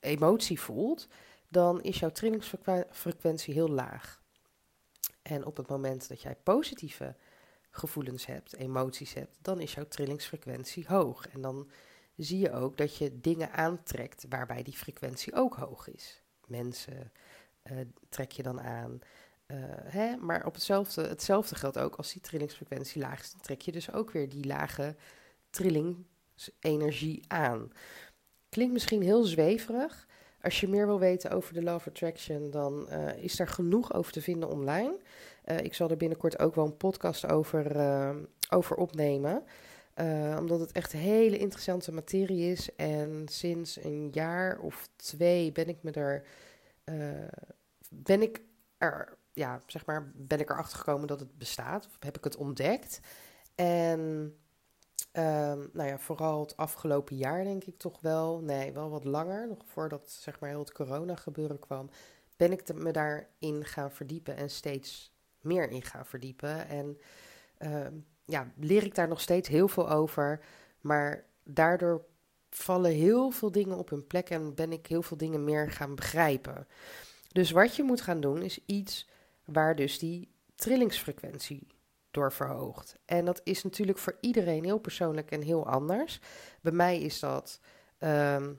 emotie 0.00 0.60
voelt, 0.60 1.08
dan 1.48 1.82
is 1.82 1.98
jouw 1.98 2.10
trillingsfrequentie 2.10 3.54
heel 3.54 3.68
laag. 3.68 4.22
En 5.26 5.44
op 5.44 5.56
het 5.56 5.68
moment 5.68 6.08
dat 6.08 6.22
jij 6.22 6.36
positieve 6.42 7.16
gevoelens 7.70 8.26
hebt, 8.26 8.54
emoties 8.54 9.14
hebt, 9.14 9.38
dan 9.42 9.60
is 9.60 9.74
jouw 9.74 9.88
trillingsfrequentie 9.88 10.84
hoog. 10.88 11.28
En 11.28 11.40
dan 11.40 11.70
zie 12.16 12.38
je 12.38 12.52
ook 12.52 12.76
dat 12.76 12.96
je 12.96 13.20
dingen 13.20 13.52
aantrekt 13.52 14.26
waarbij 14.28 14.62
die 14.62 14.76
frequentie 14.76 15.34
ook 15.34 15.54
hoog 15.54 15.88
is. 15.88 16.22
Mensen 16.46 17.12
uh, 17.70 17.78
trek 18.08 18.32
je 18.32 18.42
dan 18.42 18.60
aan. 18.60 19.00
Uh, 19.46 19.56
hè? 19.70 20.16
Maar 20.16 20.46
op 20.46 20.54
hetzelfde, 20.54 21.02
hetzelfde 21.02 21.54
geldt 21.54 21.78
ook 21.78 21.96
als 21.96 22.12
die 22.12 22.22
trillingsfrequentie 22.22 23.00
laag 23.00 23.20
is, 23.20 23.30
dan 23.30 23.40
trek 23.40 23.60
je 23.60 23.72
dus 23.72 23.92
ook 23.92 24.10
weer 24.10 24.28
die 24.28 24.46
lage 24.46 24.96
trillingsenergie 25.50 27.24
aan. 27.26 27.72
Klinkt 28.48 28.72
misschien 28.72 29.02
heel 29.02 29.24
zweverig. 29.24 30.06
Als 30.46 30.60
je 30.60 30.68
meer 30.68 30.86
wil 30.86 30.98
weten 30.98 31.30
over 31.30 31.54
de 31.54 31.62
Love 31.62 31.88
Attraction, 31.88 32.50
dan 32.50 32.88
uh, 32.90 33.16
is 33.16 33.36
daar 33.36 33.48
genoeg 33.48 33.94
over 33.94 34.12
te 34.12 34.22
vinden 34.22 34.48
online. 34.48 34.98
Uh, 35.44 35.58
ik 35.58 35.74
zal 35.74 35.90
er 35.90 35.96
binnenkort 35.96 36.38
ook 36.38 36.54
wel 36.54 36.64
een 36.64 36.76
podcast 36.76 37.28
over, 37.28 37.76
over 38.50 38.76
opnemen. 38.76 39.42
omdat 40.38 40.60
het 40.60 40.72
echt 40.72 40.92
hele 40.92 41.38
interessante 41.38 41.92
materie 41.92 42.50
is. 42.50 42.74
En 42.74 43.22
sinds 43.30 43.84
een 43.84 44.08
jaar 44.12 44.58
of 44.58 44.88
twee 44.96 45.52
ben 45.52 45.68
ik 45.68 45.82
me 45.82 45.90
er 45.90 46.24
ben 47.88 48.22
ik 48.22 48.40
er, 48.78 49.18
ja, 49.32 49.60
zeg 49.66 49.86
maar, 49.86 50.12
ben 50.14 50.40
ik 50.40 50.50
erachter 50.50 50.78
gekomen 50.78 51.06
dat 51.06 51.20
het 51.20 51.38
bestaat. 51.38 51.86
Of 51.86 51.96
heb 52.00 52.16
ik 52.16 52.24
het 52.24 52.36
ontdekt. 52.36 53.00
En 53.54 54.32
um, 55.12 55.70
nou 55.72 55.88
ja, 55.88 55.98
vooral 55.98 56.40
het 56.40 56.56
afgelopen 56.56 57.16
jaar 57.16 57.44
denk 57.44 57.64
ik 57.64 57.78
toch 57.78 58.00
wel, 58.00 58.40
nee, 58.40 58.72
wel 58.72 58.90
wat 58.90 59.04
langer, 59.04 59.48
nog 59.48 59.58
voordat 59.64 60.10
zeg 60.10 60.40
maar 60.40 60.50
heel 60.50 60.58
het 60.58 60.72
corona 60.72 61.14
gebeuren 61.14 61.58
kwam, 61.58 61.90
ben 62.36 62.52
ik 62.52 62.74
me 62.74 62.90
daarin 62.90 63.64
gaan 63.64 63.92
verdiepen 63.92 64.36
en 64.36 64.50
steeds 64.50 65.14
meer 65.40 65.70
in 65.70 65.82
gaan 65.82 66.06
verdiepen. 66.06 66.68
En 66.68 66.98
um, 67.58 68.06
ja, 68.24 68.52
leer 68.56 68.84
ik 68.84 68.94
daar 68.94 69.08
nog 69.08 69.20
steeds 69.20 69.48
heel 69.48 69.68
veel 69.68 69.90
over, 69.90 70.44
maar 70.80 71.24
daardoor 71.42 72.04
vallen 72.50 72.90
heel 72.90 73.30
veel 73.30 73.52
dingen 73.52 73.78
op 73.78 73.90
hun 73.90 74.06
plek 74.06 74.30
en 74.30 74.54
ben 74.54 74.72
ik 74.72 74.86
heel 74.86 75.02
veel 75.02 75.16
dingen 75.16 75.44
meer 75.44 75.70
gaan 75.70 75.94
begrijpen. 75.94 76.66
Dus 77.32 77.50
wat 77.50 77.76
je 77.76 77.82
moet 77.82 78.00
gaan 78.00 78.20
doen 78.20 78.42
is 78.42 78.58
iets 78.66 79.08
waar 79.44 79.76
dus 79.76 79.98
die 79.98 80.28
trillingsfrequentie 80.54 81.66
door 82.16 82.32
verhoogt. 82.32 82.96
En 83.04 83.24
dat 83.24 83.40
is 83.44 83.62
natuurlijk 83.62 83.98
voor 83.98 84.16
iedereen 84.20 84.64
heel 84.64 84.78
persoonlijk 84.78 85.30
en 85.30 85.42
heel 85.42 85.66
anders. 85.66 86.20
Bij 86.60 86.72
mij 86.72 87.00
is 87.00 87.20
dat 87.20 87.60
ehm, 87.98 88.52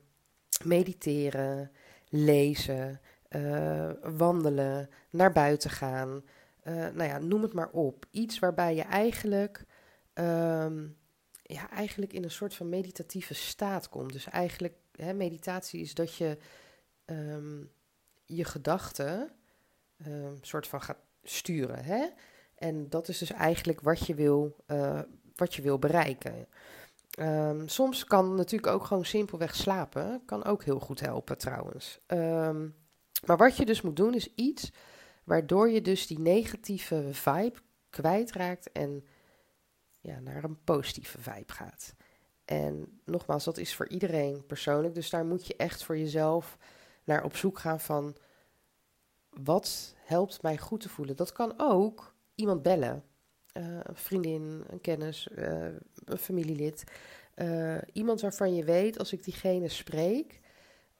mediteren, 0.63 1.71
lezen, 2.09 3.01
uh, 3.29 3.89
wandelen, 4.01 4.89
naar 5.09 5.31
buiten 5.31 5.69
gaan. 5.69 6.23
Uh, 6.63 6.73
nou 6.73 7.03
ja, 7.03 7.17
noem 7.17 7.41
het 7.41 7.53
maar 7.53 7.69
op. 7.69 8.05
Iets 8.11 8.39
waarbij 8.39 8.75
je 8.75 8.81
eigenlijk, 8.81 9.65
um, 10.13 10.97
ja, 11.43 11.69
eigenlijk 11.69 12.13
in 12.13 12.23
een 12.23 12.31
soort 12.31 12.55
van 12.55 12.69
meditatieve 12.69 13.33
staat 13.33 13.89
komt. 13.89 14.13
Dus 14.13 14.25
eigenlijk, 14.25 14.73
hè, 14.91 15.13
meditatie 15.13 15.81
is 15.81 15.93
dat 15.93 16.15
je 16.15 16.37
um, 17.05 17.71
je 18.25 18.43
gedachten 18.43 19.31
um, 20.07 20.37
soort 20.41 20.67
van 20.67 20.81
gaat 20.81 20.99
sturen. 21.23 21.83
Hè? 21.83 22.05
En 22.57 22.89
dat 22.89 23.07
is 23.07 23.17
dus 23.17 23.31
eigenlijk 23.31 23.81
wat 23.81 24.05
je 24.05 24.15
wil, 24.15 24.55
uh, 24.67 24.99
wat 25.35 25.53
je 25.53 25.61
wil 25.61 25.79
bereiken. 25.79 26.47
Um, 27.19 27.67
soms 27.67 28.03
kan 28.03 28.35
natuurlijk 28.35 28.73
ook 28.73 28.85
gewoon 28.85 29.05
simpelweg 29.05 29.55
slapen. 29.55 30.21
Kan 30.25 30.43
ook 30.43 30.63
heel 30.63 30.79
goed 30.79 30.99
helpen 30.99 31.37
trouwens. 31.37 31.99
Um, 32.07 32.75
maar 33.25 33.37
wat 33.37 33.57
je 33.57 33.65
dus 33.65 33.81
moet 33.81 33.95
doen 33.95 34.13
is 34.13 34.33
iets 34.35 34.71
waardoor 35.23 35.69
je 35.69 35.81
dus 35.81 36.07
die 36.07 36.19
negatieve 36.19 37.07
vibe 37.11 37.57
kwijtraakt 37.89 38.71
en 38.71 39.05
ja, 39.99 40.19
naar 40.19 40.43
een 40.43 40.63
positieve 40.63 41.21
vibe 41.21 41.53
gaat. 41.53 41.95
En 42.45 43.01
nogmaals, 43.05 43.43
dat 43.43 43.57
is 43.57 43.75
voor 43.75 43.87
iedereen 43.87 44.45
persoonlijk. 44.45 44.95
Dus 44.95 45.09
daar 45.09 45.25
moet 45.25 45.47
je 45.47 45.55
echt 45.55 45.83
voor 45.83 45.97
jezelf 45.97 46.57
naar 47.03 47.23
op 47.23 47.35
zoek 47.35 47.59
gaan 47.59 47.79
van 47.79 48.15
wat 49.29 49.95
helpt 50.05 50.41
mij 50.41 50.57
goed 50.57 50.81
te 50.81 50.89
voelen. 50.89 51.15
Dat 51.15 51.31
kan 51.31 51.53
ook 51.57 52.15
iemand 52.37 52.61
bellen. 52.61 53.03
Uh, 53.53 53.79
een 53.83 53.95
vriendin, 53.95 54.63
een 54.67 54.81
kennis, 54.81 55.27
uh, 55.35 55.67
een 56.05 56.17
familielid. 56.17 56.83
Uh, 57.35 57.77
iemand 57.93 58.21
waarvan 58.21 58.55
je 58.55 58.63
weet, 58.63 58.99
als 58.99 59.13
ik 59.13 59.23
diegene 59.23 59.67
spreek, 59.67 60.39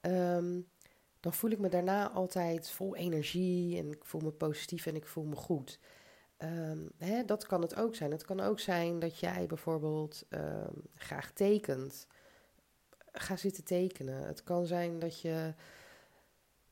um, 0.02 0.68
dan 1.20 1.34
voel 1.34 1.52
ik 1.52 1.60
me 1.60 1.70
daarna 1.70 2.12
altijd 2.12 2.70
vol 2.70 2.96
energie 2.96 3.78
en 3.78 3.92
ik 3.92 4.06
voel 4.06 4.22
me 4.22 4.32
positief 4.32 4.86
en 4.86 4.96
ik 4.96 5.08
voel 5.08 5.24
me 5.24 5.36
goed. 5.36 5.80
Um, 6.38 6.92
hè, 6.98 7.26
dat 7.26 7.46
kan 7.46 7.62
het 7.62 7.76
ook 7.76 7.96
zijn. 7.96 8.12
Het 8.12 8.26
kan 8.26 8.40
ook 8.40 8.60
zijn 8.60 9.00
dat 9.00 9.20
jij 9.20 9.46
bijvoorbeeld 9.46 10.26
um, 10.30 10.84
graag 10.96 11.32
tekent. 11.32 12.08
Ga 13.12 13.36
zitten 13.36 13.64
tekenen. 13.64 14.24
Het 14.24 14.44
kan 14.44 14.66
zijn 14.66 15.00
dat 15.00 15.22
je 15.22 15.54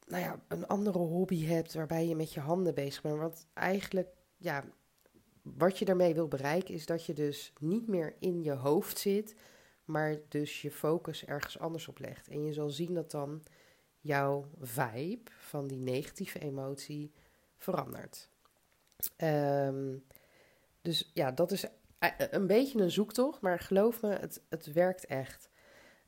nou 0.07 0.23
ja, 0.23 0.39
een 0.47 0.67
andere 0.67 0.99
hobby 0.99 1.45
hebt 1.45 1.73
waarbij 1.73 2.07
je 2.07 2.15
met 2.15 2.33
je 2.33 2.39
handen 2.39 2.73
bezig 2.73 3.01
bent. 3.01 3.17
Want 3.17 3.47
eigenlijk, 3.53 4.07
ja, 4.45 4.63
wat 5.41 5.79
je 5.79 5.85
daarmee 5.85 6.13
wil 6.13 6.27
bereiken 6.27 6.73
is 6.73 6.85
dat 6.85 7.05
je 7.05 7.13
dus 7.13 7.53
niet 7.59 7.87
meer 7.87 8.15
in 8.19 8.43
je 8.43 8.51
hoofd 8.51 8.97
zit, 8.97 9.35
maar 9.85 10.17
dus 10.27 10.61
je 10.61 10.71
focus 10.71 11.25
ergens 11.25 11.59
anders 11.59 11.87
op 11.87 11.99
legt. 11.99 12.27
En 12.27 12.43
je 12.43 12.53
zal 12.53 12.69
zien 12.69 12.93
dat 12.93 13.11
dan 13.11 13.43
jouw 13.99 14.45
vibe 14.59 15.31
van 15.37 15.67
die 15.67 15.77
negatieve 15.77 16.39
emotie 16.39 17.13
verandert. 17.57 18.29
Um, 19.17 20.03
dus 20.81 21.11
ja, 21.13 21.31
dat 21.31 21.51
is 21.51 21.65
een 22.17 22.47
beetje 22.47 22.79
een 22.79 22.91
zoektocht, 22.91 23.41
maar 23.41 23.59
geloof 23.59 24.01
me, 24.01 24.09
het, 24.09 24.41
het 24.49 24.73
werkt 24.73 25.05
echt. 25.05 25.49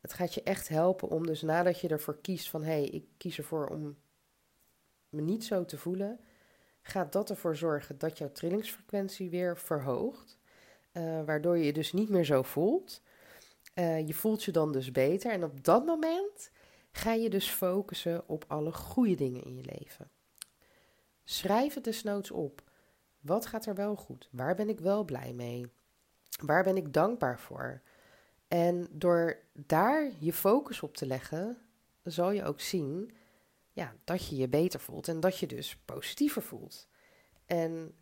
Het 0.02 0.14
gaat 0.14 0.34
je 0.34 0.44
echt 0.44 0.68
helpen 0.68 1.10
om 1.10 1.26
dus 1.26 1.42
nadat 1.42 1.80
je 1.80 1.88
ervoor 1.88 2.22
kiest 2.22 2.50
van 2.50 2.64
hé, 2.64 2.72
hey, 2.72 2.84
ik 2.84 3.06
kies 3.18 3.38
ervoor 3.38 3.68
om 3.68 3.98
me 5.10 5.22
niet 5.22 5.46
zo 5.46 5.66
te 5.66 5.78
voelen, 5.78 6.20
gaat 6.88 7.12
dat 7.12 7.30
ervoor 7.30 7.56
zorgen 7.56 7.98
dat 7.98 8.18
jouw 8.18 8.32
trillingsfrequentie 8.32 9.30
weer 9.30 9.58
verhoogt. 9.58 10.38
Uh, 10.94 11.24
waardoor 11.24 11.58
je 11.58 11.66
je 11.66 11.74
dus 11.74 11.94
niet 11.94 12.10
meer 12.10 12.26
zo 12.26 12.42
voelt. 12.42 13.02
Uh, 13.76 14.08
je 14.08 14.14
voelt 14.14 14.44
je 14.44 14.52
dan 14.52 14.72
dus 14.72 14.92
beter. 14.92 15.32
En 15.32 15.44
op 15.44 15.64
dat 15.64 15.86
moment 15.86 16.52
ga 16.92 17.14
je 17.14 17.30
dus 17.30 17.50
focussen 17.50 18.30
op 18.30 18.46
alle 18.48 18.72
goede 18.72 19.16
dingen 19.16 19.44
in 19.44 19.56
je 19.56 19.76
leven. 19.80 20.10
Schrijf 21.24 21.74
het 21.74 21.84
desnoods 21.84 22.32
op. 22.32 22.64
Wat 23.20 23.46
gaat 23.46 23.66
er 23.66 23.76
wel 23.76 23.96
goed? 23.96 24.30
Waar 24.32 24.56
ben 24.56 24.70
ik 24.70 24.80
wel 24.80 25.04
blij 25.04 25.34
mee? 25.34 25.72
Waar 26.42 26.64
ben 26.64 26.78
ik 26.78 26.94
dankbaar 26.94 27.40
voor? 27.40 27.82
En 28.48 28.88
door 28.92 29.38
daar 29.54 30.12
je 30.20 30.34
focus 30.34 30.82
op 30.82 30.98
te 30.98 31.06
leggen, 31.06 31.58
zal 32.04 32.32
je 32.32 32.44
ook 32.44 32.60
zien 32.60 33.12
ja, 33.78 33.96
dat 34.04 34.28
je 34.28 34.36
je 34.36 34.48
beter 34.48 34.80
voelt 34.80 35.08
en 35.08 35.20
dat 35.20 35.38
je 35.38 35.48
dus 35.48 35.78
positiever 35.86 36.42
voelt. 36.42 36.88
En 37.46 37.96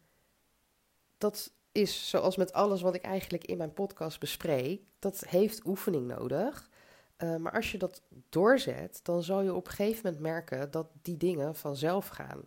dat 1.17 1.53
is 1.71 2.09
zoals 2.09 2.35
met 2.35 2.53
alles 2.53 2.81
wat 2.81 2.95
ik 2.95 3.01
eigenlijk 3.01 3.43
in 3.43 3.57
mijn 3.57 3.73
podcast 3.73 4.19
bespreek, 4.19 4.81
dat 4.99 5.25
heeft 5.27 5.65
oefening 5.65 6.07
nodig. 6.07 6.69
Uh, 7.17 7.35
maar 7.35 7.51
als 7.51 7.71
je 7.71 7.77
dat 7.77 8.01
doorzet, 8.29 8.99
dan 9.03 9.23
zal 9.23 9.41
je 9.41 9.53
op 9.53 9.65
een 9.65 9.73
gegeven 9.73 10.01
moment 10.03 10.21
merken 10.21 10.71
dat 10.71 10.87
die 11.01 11.17
dingen 11.17 11.55
vanzelf 11.55 12.07
gaan. 12.07 12.45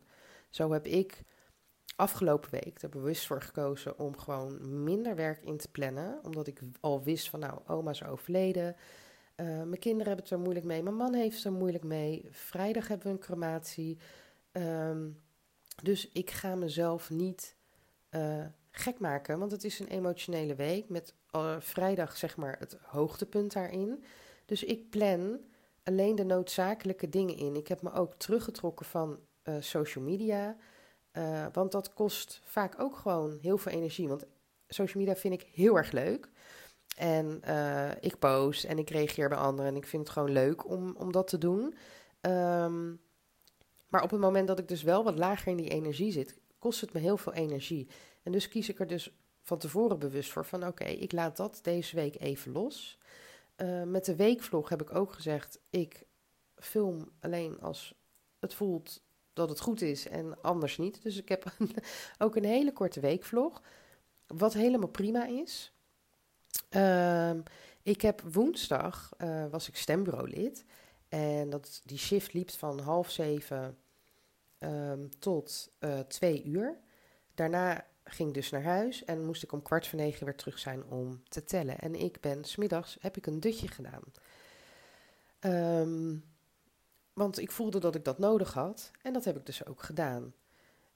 Zo 0.51 0.73
heb 0.73 0.87
ik 0.87 1.23
afgelopen 1.97 2.51
week 2.51 2.83
er 2.83 2.89
bewust 2.89 3.27
voor 3.27 3.43
gekozen 3.43 3.99
om 3.99 4.19
gewoon 4.19 4.83
minder 4.85 5.15
werk 5.15 5.43
in 5.45 5.57
te 5.57 5.71
plannen. 5.71 6.19
Omdat 6.25 6.47
ik 6.47 6.61
al 6.81 7.03
wist 7.03 7.31
van 7.31 7.41
nou, 7.41 7.61
oma 7.67 7.91
is 7.91 8.05
overleden. 8.05 8.77
Uh, 9.41 9.47
mijn 9.47 9.79
kinderen 9.79 10.07
hebben 10.07 10.25
het 10.25 10.31
er 10.33 10.39
moeilijk 10.39 10.67
mee. 10.67 10.83
Mijn 10.83 10.97
man 10.97 11.15
heeft 11.15 11.37
het 11.37 11.45
er 11.45 11.53
moeilijk 11.53 11.85
mee. 11.85 12.29
Vrijdag 12.31 12.89
hebben 12.89 13.07
we 13.07 13.13
een 13.13 13.19
crematie. 13.19 13.99
Um, 14.53 15.21
dus 15.83 16.09
ik 16.13 16.31
ga 16.31 16.55
mezelf 16.55 17.11
niet 17.11 17.57
uh, 18.11 18.47
gek 18.71 18.99
maken. 18.99 19.39
Want 19.39 19.51
het 19.51 19.65
is 19.65 19.79
een 19.79 19.89
emotionele 19.89 20.55
week. 20.55 20.89
Met 20.89 21.15
uh, 21.33 21.57
vrijdag 21.59 22.17
zeg 22.17 22.37
maar 22.37 22.57
het 22.59 22.79
hoogtepunt 22.83 23.53
daarin. 23.53 24.05
Dus 24.45 24.65
ik 24.65 24.91
plan 24.91 25.41
alleen 25.83 26.15
de 26.15 26.25
noodzakelijke 26.25 27.09
dingen 27.09 27.37
in. 27.37 27.57
Ik 27.57 27.69
heb 27.69 27.83
me 27.83 27.93
ook 27.93 28.15
teruggetrokken 28.15 28.87
van 28.87 29.19
social 29.61 30.05
media. 30.05 30.57
Want 31.53 31.73
dat 31.73 31.95
kost 31.95 32.41
vaak 32.45 32.81
ook 32.81 32.97
gewoon 32.97 33.39
heel 33.43 33.59
veel 33.59 33.73
energie. 33.73 34.09
Want 34.09 34.25
social 34.69 35.05
media 35.05 35.21
vind 35.21 35.35
ik 35.35 35.49
heel 35.53 35.77
erg 35.77 35.91
leuk. 35.91 36.31
En 36.99 37.41
uh, 37.49 37.91
ik 38.01 38.19
post 38.19 38.65
en 38.65 38.79
ik 38.79 38.91
reageer 38.91 39.29
bij 39.29 39.39
anderen. 39.39 39.71
En 39.71 39.77
ik 39.77 39.87
vind 39.87 40.03
het 40.03 40.13
gewoon 40.13 40.33
leuk 40.33 40.69
om, 40.69 40.97
om 40.97 41.13
dat 41.13 41.29
te 41.29 41.39
doen. 41.39 41.75
Um, 42.21 43.01
maar 43.89 44.03
op 44.03 44.11
het 44.11 44.21
moment 44.21 44.49
dat 44.49 44.59
ik 44.59 44.69
dus 44.69 44.83
wel 44.83 45.05
wat 45.05 45.19
lager 45.19 45.49
in 45.49 45.57
die 45.57 45.71
energie 45.71 46.13
zit, 46.13 46.39
kost 46.59 46.81
het 46.81 46.93
me 46.93 47.01
heel 47.01 47.17
veel 47.17 47.33
energie. 47.33 47.89
En 48.23 48.33
dus 48.33 48.49
kies 48.49 48.69
ik 48.69 48.81
er 48.81 48.87
dus 48.87 49.13
van 49.43 49.59
tevoren 49.59 49.99
bewust 49.99 50.33
voor 50.33 50.45
van 50.45 50.67
oké, 50.67 50.85
ik 50.85 51.13
laat 51.13 51.37
dat 51.37 51.59
deze 51.63 51.97
week 51.97 52.21
even 52.21 52.53
los. 52.53 52.99
Uh, 53.57 53.83
met 53.83 54.05
de 54.05 54.17
weekvlog 54.17 54.69
heb 54.69 54.83
ik 54.83 54.95
ook 54.95 55.13
gezegd, 55.13 55.61
ik 55.71 56.07
film 56.57 57.11
alleen 57.21 57.61
als 57.61 57.95
het 58.39 58.55
voelt 58.55 59.03
dat 59.33 59.49
het 59.49 59.61
goed 59.61 59.81
is 59.81 60.09
en 60.09 60.41
anders 60.43 60.79
niet. 60.79 61.03
Dus 61.03 61.17
ik 61.17 61.29
heb 61.29 61.45
ook 62.19 62.37
een 62.37 62.45
hele 62.45 62.73
korte 62.73 63.01
weekvlog, 63.01 63.63
wat 64.27 64.53
helemaal 64.53 64.89
prima 64.89 65.27
is. 65.27 65.73
Uh, 66.71 67.31
Ik 67.83 68.01
heb 68.01 68.21
woensdag, 68.21 69.13
uh, 69.19 69.47
was 69.51 69.69
ik 69.69 69.77
stembureau 69.77 70.29
lid. 70.29 70.65
En 71.09 71.51
dat, 71.51 71.81
die 71.85 71.99
shift 71.99 72.33
liep 72.33 72.51
van 72.51 72.81
half 72.81 73.11
zeven 73.11 73.79
um, 74.59 75.19
tot 75.19 75.71
uh, 75.81 75.99
twee 75.99 76.45
uur. 76.45 76.79
Daarna 77.35 77.87
ging 78.05 78.29
ik 78.29 78.35
dus 78.35 78.51
naar 78.51 78.63
huis 78.63 79.05
en 79.05 79.25
moest 79.25 79.43
ik 79.43 79.53
om 79.53 79.63
kwart 79.63 79.87
voor 79.87 79.99
negen 79.99 80.25
weer 80.25 80.37
terug 80.37 80.59
zijn 80.59 80.85
om 80.85 81.23
te 81.29 81.45
tellen. 81.45 81.79
En 81.79 81.95
ik 81.95 82.21
ben, 82.21 82.45
smiddags 82.45 82.97
heb 83.01 83.17
ik 83.17 83.27
een 83.27 83.41
dutje 83.41 83.69
gedaan. 83.69 84.03
Um, 85.41 86.25
want 87.13 87.39
ik 87.39 87.51
voelde 87.51 87.79
dat 87.79 87.95
ik 87.95 88.05
dat 88.05 88.19
nodig 88.19 88.53
had 88.53 88.91
en 89.03 89.13
dat 89.13 89.25
heb 89.25 89.37
ik 89.37 89.47
dus 89.47 89.67
ook 89.67 89.83
gedaan. 89.83 90.35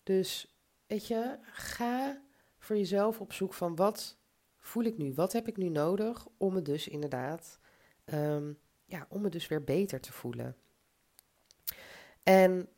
Dus 0.03 0.57
weet 0.87 1.07
je, 1.07 1.39
ga 1.43 2.23
voor 2.59 2.77
jezelf 2.77 3.21
op 3.21 3.33
zoek 3.33 3.55
van 3.55 3.77
wat 3.77 4.17
voel 4.63 4.85
ik 4.85 4.99
nu? 4.99 5.15
Wat 5.15 5.33
heb 5.33 5.49
ik 5.49 5.57
nu 5.57 5.69
nodig 5.69 6.27
om 6.37 6.55
me 6.55 6.63
dus 6.63 6.89
inderdaad, 6.89 7.59
um, 8.05 8.59
ja, 8.85 9.07
om 9.09 9.21
me 9.21 9.29
dus 9.29 9.49
weer 9.49 9.65
beter 9.65 10.01
te 10.01 10.13
voelen? 10.13 10.57
En 12.23 12.69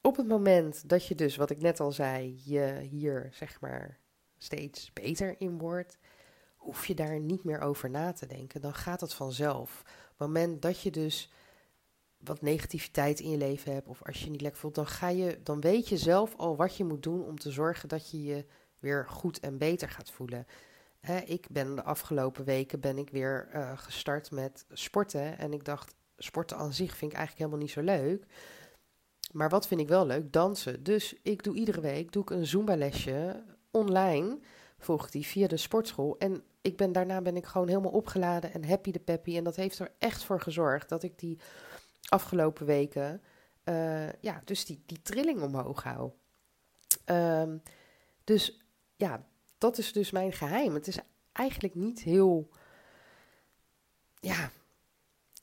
op 0.00 0.16
het 0.16 0.28
moment 0.28 0.88
dat 0.88 1.06
je 1.06 1.14
dus, 1.14 1.36
wat 1.36 1.50
ik 1.50 1.60
net 1.60 1.80
al 1.80 1.92
zei, 1.92 2.40
je 2.44 2.86
hier 2.90 3.28
zeg 3.32 3.60
maar 3.60 3.98
steeds 4.38 4.92
beter 4.92 5.34
in 5.38 5.58
wordt, 5.58 5.98
hoef 6.56 6.86
je 6.86 6.94
daar 6.94 7.20
niet 7.20 7.44
meer 7.44 7.60
over 7.60 7.90
na 7.90 8.12
te 8.12 8.26
denken. 8.26 8.60
Dan 8.60 8.74
gaat 8.74 9.00
het 9.00 9.14
vanzelf. 9.14 9.80
Op 9.80 10.18
het 10.18 10.26
moment 10.26 10.62
dat 10.62 10.80
je 10.80 10.90
dus 10.90 11.32
wat 12.16 12.42
negativiteit 12.42 13.20
in 13.20 13.30
je 13.30 13.36
leven 13.36 13.72
hebt 13.72 13.88
of 13.88 14.02
als 14.02 14.18
je 14.18 14.24
je 14.24 14.30
niet 14.30 14.40
lekker 14.40 14.60
voelt, 14.60 14.74
dan, 14.74 14.86
ga 14.86 15.08
je, 15.08 15.40
dan 15.42 15.60
weet 15.60 15.88
je 15.88 15.96
zelf 15.96 16.36
al 16.36 16.56
wat 16.56 16.76
je 16.76 16.84
moet 16.84 17.02
doen 17.02 17.24
om 17.24 17.38
te 17.38 17.50
zorgen 17.50 17.88
dat 17.88 18.10
je 18.10 18.22
je 18.22 18.44
weer 18.82 19.08
goed 19.08 19.40
en 19.40 19.58
beter 19.58 19.88
gaat 19.88 20.10
voelen. 20.10 20.46
ik 21.24 21.46
ben 21.50 21.74
de 21.74 21.82
afgelopen 21.82 22.44
weken 22.44 22.80
ben 22.80 22.98
ik 22.98 23.10
weer 23.10 23.48
uh, 23.54 23.78
gestart 23.78 24.30
met 24.30 24.64
sporten 24.72 25.38
en 25.38 25.52
ik 25.52 25.64
dacht, 25.64 25.94
sporten 26.16 26.56
aan 26.56 26.72
zich 26.72 26.96
vind 26.96 27.12
ik 27.12 27.18
eigenlijk 27.18 27.38
helemaal 27.38 27.66
niet 27.66 27.70
zo 27.70 27.80
leuk. 27.80 28.26
Maar 29.32 29.48
wat 29.48 29.66
vind 29.66 29.80
ik 29.80 29.88
wel 29.88 30.06
leuk? 30.06 30.32
Dansen. 30.32 30.82
Dus 30.82 31.14
ik 31.22 31.42
doe 31.42 31.54
iedere 31.54 31.80
week 31.80 32.12
doe 32.12 32.22
ik 32.22 32.30
een 32.30 32.46
Zumba 32.46 32.76
lesje 32.76 33.44
online. 33.70 34.38
Volg 34.78 35.10
die 35.10 35.26
via 35.26 35.46
de 35.46 35.56
sportschool. 35.56 36.18
En 36.18 36.42
ik 36.60 36.76
ben, 36.76 36.92
daarna 36.92 37.20
ben 37.20 37.36
ik 37.36 37.46
gewoon 37.46 37.68
helemaal 37.68 37.90
opgeladen 37.90 38.52
en 38.52 38.64
happy 38.64 38.90
de 38.90 39.00
peppy. 39.00 39.36
En 39.36 39.44
dat 39.44 39.56
heeft 39.56 39.78
er 39.78 39.92
echt 39.98 40.24
voor 40.24 40.40
gezorgd 40.40 40.88
dat 40.88 41.02
ik 41.02 41.18
die 41.18 41.38
afgelopen 42.08 42.66
weken, 42.66 43.22
uh, 43.64 44.12
ja, 44.12 44.42
dus 44.44 44.64
die, 44.64 44.82
die 44.86 45.02
trilling 45.02 45.42
omhoog 45.42 45.82
hou. 45.82 46.10
Um, 47.06 47.62
dus 48.24 48.61
ja, 49.02 49.26
dat 49.58 49.78
is 49.78 49.92
dus 49.92 50.10
mijn 50.10 50.32
geheim. 50.32 50.74
Het 50.74 50.86
is 50.86 50.98
eigenlijk 51.32 51.74
niet 51.74 52.02
heel, 52.02 52.48
ja, 54.20 54.50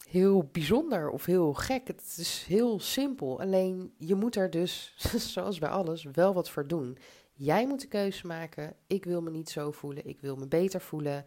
heel 0.10 0.50
bijzonder 0.52 1.10
of 1.10 1.26
heel 1.26 1.54
gek. 1.54 1.88
Het 1.88 2.16
is 2.18 2.44
heel 2.48 2.80
simpel. 2.80 3.40
Alleen 3.40 3.94
je 3.98 4.16
moet 4.16 4.36
er 4.36 4.50
dus, 4.50 4.96
zoals 5.34 5.60
bij 5.60 5.70
alles, 5.70 6.04
wel 6.04 6.34
wat 6.34 6.50
voor 6.50 6.68
doen. 6.68 6.98
Jij 7.34 7.68
moet 7.68 7.82
de 7.82 7.88
keuze 7.88 8.28
maken. 8.28 8.76
Ik 8.88 9.06
wil 9.06 9.22
me 9.22 9.30
niet 9.30 9.50
zo 9.50 9.72
voelen. 9.72 10.08
Ik 10.08 10.20
wil 10.22 10.36
me 10.36 10.48
beter 10.48 10.82
voelen. 10.82 11.26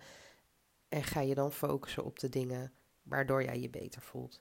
En 0.89 1.05
ga 1.05 1.21
je 1.21 1.35
dan 1.35 1.53
focussen 1.53 2.05
op 2.05 2.19
de 2.19 2.29
dingen 2.29 2.73
waardoor 3.03 3.45
jij 3.45 3.61
je 3.61 3.71
beter 3.71 4.03
voelt. 4.03 4.41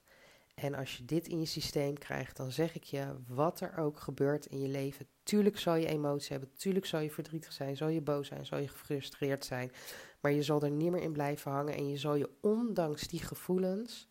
En 0.54 0.74
als 0.74 0.96
je 0.96 1.04
dit 1.04 1.28
in 1.28 1.40
je 1.40 1.46
systeem 1.46 1.98
krijgt, 1.98 2.36
dan 2.36 2.52
zeg 2.52 2.74
ik 2.74 2.84
je, 2.84 3.14
wat 3.26 3.60
er 3.60 3.76
ook 3.76 3.98
gebeurt 3.98 4.46
in 4.46 4.60
je 4.60 4.68
leven. 4.68 5.06
Tuurlijk 5.22 5.58
zal 5.58 5.74
je 5.74 5.86
emoties 5.86 6.28
hebben, 6.28 6.52
tuurlijk 6.56 6.86
zal 6.86 7.00
je 7.00 7.10
verdrietig 7.10 7.52
zijn, 7.52 7.76
zal 7.76 7.88
je 7.88 8.00
boos 8.00 8.28
zijn, 8.28 8.46
zal 8.46 8.58
je 8.58 8.68
gefrustreerd 8.68 9.44
zijn. 9.44 9.72
Maar 10.20 10.32
je 10.32 10.42
zal 10.42 10.62
er 10.62 10.70
niet 10.70 10.90
meer 10.90 11.02
in 11.02 11.12
blijven 11.12 11.50
hangen 11.50 11.74
en 11.74 11.88
je 11.88 11.96
zal 11.96 12.14
je 12.14 12.30
ondanks 12.40 13.08
die 13.08 13.20
gevoelens 13.20 14.08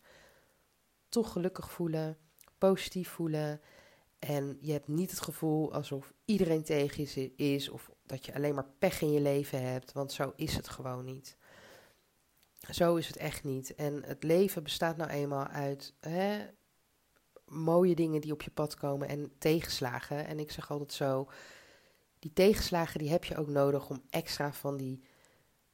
toch 1.08 1.32
gelukkig 1.32 1.70
voelen, 1.70 2.18
positief 2.58 3.08
voelen. 3.08 3.60
En 4.18 4.58
je 4.60 4.72
hebt 4.72 4.88
niet 4.88 5.10
het 5.10 5.20
gevoel 5.20 5.72
alsof 5.72 6.12
iedereen 6.24 6.62
tegen 6.62 7.06
je 7.14 7.34
is 7.34 7.68
of 7.68 7.90
dat 8.06 8.26
je 8.26 8.34
alleen 8.34 8.54
maar 8.54 8.70
pech 8.78 9.00
in 9.00 9.12
je 9.12 9.20
leven 9.20 9.62
hebt, 9.62 9.92
want 9.92 10.12
zo 10.12 10.32
is 10.36 10.56
het 10.56 10.68
gewoon 10.68 11.04
niet. 11.04 11.36
Zo 12.70 12.96
is 12.96 13.06
het 13.06 13.16
echt 13.16 13.44
niet. 13.44 13.74
En 13.74 14.02
het 14.04 14.22
leven 14.22 14.62
bestaat 14.62 14.96
nou 14.96 15.10
eenmaal 15.10 15.46
uit 15.46 15.94
hè, 16.00 16.46
mooie 17.44 17.94
dingen 17.94 18.20
die 18.20 18.32
op 18.32 18.42
je 18.42 18.50
pad 18.50 18.74
komen 18.74 19.08
en 19.08 19.32
tegenslagen. 19.38 20.26
En 20.26 20.38
ik 20.38 20.50
zeg 20.50 20.70
altijd 20.70 20.92
zo, 20.92 21.28
die 22.18 22.32
tegenslagen 22.32 22.98
die 22.98 23.10
heb 23.10 23.24
je 23.24 23.36
ook 23.36 23.48
nodig 23.48 23.90
om 23.90 24.02
extra 24.10 24.52
van 24.52 24.76
die 24.76 25.02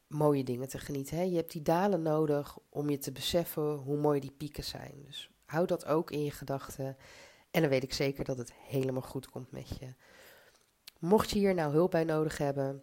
mooie 0.07 0.45
dingen 0.45 0.69
te 0.69 0.79
genieten. 0.79 1.17
Hè? 1.17 1.23
Je 1.23 1.37
hebt 1.37 1.53
die 1.53 1.63
dalen 1.63 2.03
nodig 2.03 2.59
om 2.69 2.91
je 2.91 2.99
te 2.99 3.13
beseffen 3.13 3.75
hoe 3.75 3.97
mooi 3.97 4.21
die 4.21 4.33
pieken 4.37 4.65
zijn. 4.65 5.03
Dus 5.07 5.31
hou 5.45 5.67
dat 5.67 5.87
ook 5.87 6.11
in 6.11 6.25
je 6.25 6.31
gedachten. 6.31 6.97
En 7.51 7.61
dan 7.61 7.71
weet 7.71 7.83
ik 7.83 7.93
zeker 7.93 8.25
dat 8.25 8.39
het 8.39 8.53
helemaal 8.53 9.03
goed 9.03 9.31
komt 9.31 9.51
met 9.51 9.69
je. 9.69 9.95
Mocht 10.99 11.31
je 11.31 11.39
hier 11.39 11.55
nou 11.55 11.73
hulp 11.73 11.91
bij 11.91 12.05
nodig 12.05 12.39
hebben, 12.39 12.83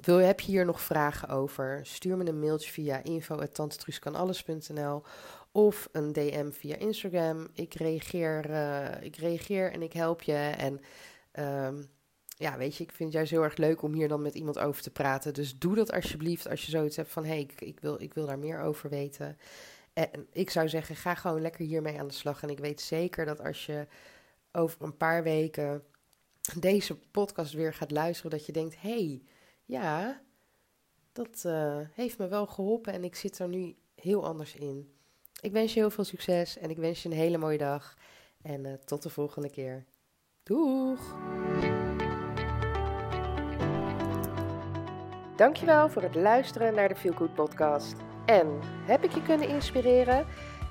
wil, 0.00 0.16
heb 0.16 0.40
je 0.40 0.50
hier 0.50 0.64
nog 0.64 0.80
vragen 0.80 1.28
over? 1.28 1.80
Stuur 1.82 2.16
me 2.16 2.26
een 2.26 2.40
mailtje 2.40 2.72
via 2.72 3.02
info.tantetruuskanalles.nl 3.02 5.02
of 5.52 5.88
een 5.92 6.12
DM 6.12 6.50
via 6.50 6.76
Instagram. 6.76 7.48
Ik 7.52 7.74
reageer, 7.74 8.50
uh, 8.50 8.88
ik 9.00 9.16
reageer 9.16 9.72
en 9.72 9.82
ik 9.82 9.92
help 9.92 10.22
je. 10.22 10.54
En 10.56 10.80
um, 11.44 11.88
ja, 12.28 12.56
weet 12.56 12.76
je, 12.76 12.84
ik 12.84 12.92
vind 12.92 13.08
het 13.08 13.12
juist 13.12 13.30
heel 13.30 13.42
erg 13.42 13.56
leuk 13.56 13.82
om 13.82 13.92
hier 13.92 14.08
dan 14.08 14.22
met 14.22 14.34
iemand 14.34 14.58
over 14.58 14.82
te 14.82 14.90
praten. 14.90 15.34
Dus 15.34 15.58
doe 15.58 15.74
dat 15.74 15.92
alsjeblieft 15.92 16.48
als 16.48 16.64
je 16.64 16.70
zoiets 16.70 16.96
hebt 16.96 17.10
van... 17.10 17.24
hé, 17.24 17.30
hey, 17.30 17.40
ik, 17.40 17.60
ik, 17.60 17.80
wil, 17.80 18.00
ik 18.00 18.14
wil 18.14 18.26
daar 18.26 18.38
meer 18.38 18.60
over 18.60 18.90
weten. 18.90 19.38
En 19.92 20.26
ik 20.32 20.50
zou 20.50 20.68
zeggen, 20.68 20.96
ga 20.96 21.14
gewoon 21.14 21.40
lekker 21.40 21.64
hiermee 21.64 21.98
aan 21.98 22.08
de 22.08 22.14
slag. 22.14 22.42
En 22.42 22.50
ik 22.50 22.58
weet 22.58 22.80
zeker 22.80 23.24
dat 23.24 23.40
als 23.40 23.66
je 23.66 23.86
over 24.52 24.82
een 24.82 24.96
paar 24.96 25.22
weken 25.22 25.82
deze 26.58 26.98
podcast 27.10 27.52
weer 27.52 27.74
gaat 27.74 27.90
luisteren... 27.90 28.30
dat 28.30 28.46
je 28.46 28.52
denkt, 28.52 28.80
hé... 28.80 28.90
Hey, 28.90 29.22
ja, 29.66 30.20
dat 31.12 31.42
uh, 31.46 31.78
heeft 31.92 32.18
me 32.18 32.28
wel 32.28 32.46
geholpen 32.46 32.92
en 32.92 33.04
ik 33.04 33.14
zit 33.14 33.38
er 33.38 33.48
nu 33.48 33.76
heel 33.94 34.26
anders 34.26 34.54
in. 34.54 34.90
Ik 35.40 35.52
wens 35.52 35.74
je 35.74 35.80
heel 35.80 35.90
veel 35.90 36.04
succes 36.04 36.58
en 36.58 36.70
ik 36.70 36.76
wens 36.76 37.02
je 37.02 37.08
een 37.08 37.14
hele 37.14 37.38
mooie 37.38 37.58
dag. 37.58 37.96
En 38.42 38.64
uh, 38.64 38.72
tot 38.72 39.02
de 39.02 39.10
volgende 39.10 39.50
keer. 39.50 39.84
Doeg! 40.42 41.16
Dankjewel 45.36 45.88
voor 45.88 46.02
het 46.02 46.14
luisteren 46.14 46.74
naar 46.74 46.88
de 46.88 46.96
Feel 46.96 47.12
Good 47.12 47.34
podcast. 47.34 47.96
En 48.26 48.58
heb 48.62 49.04
ik 49.04 49.14
je 49.14 49.22
kunnen 49.22 49.48
inspireren? 49.48 50.26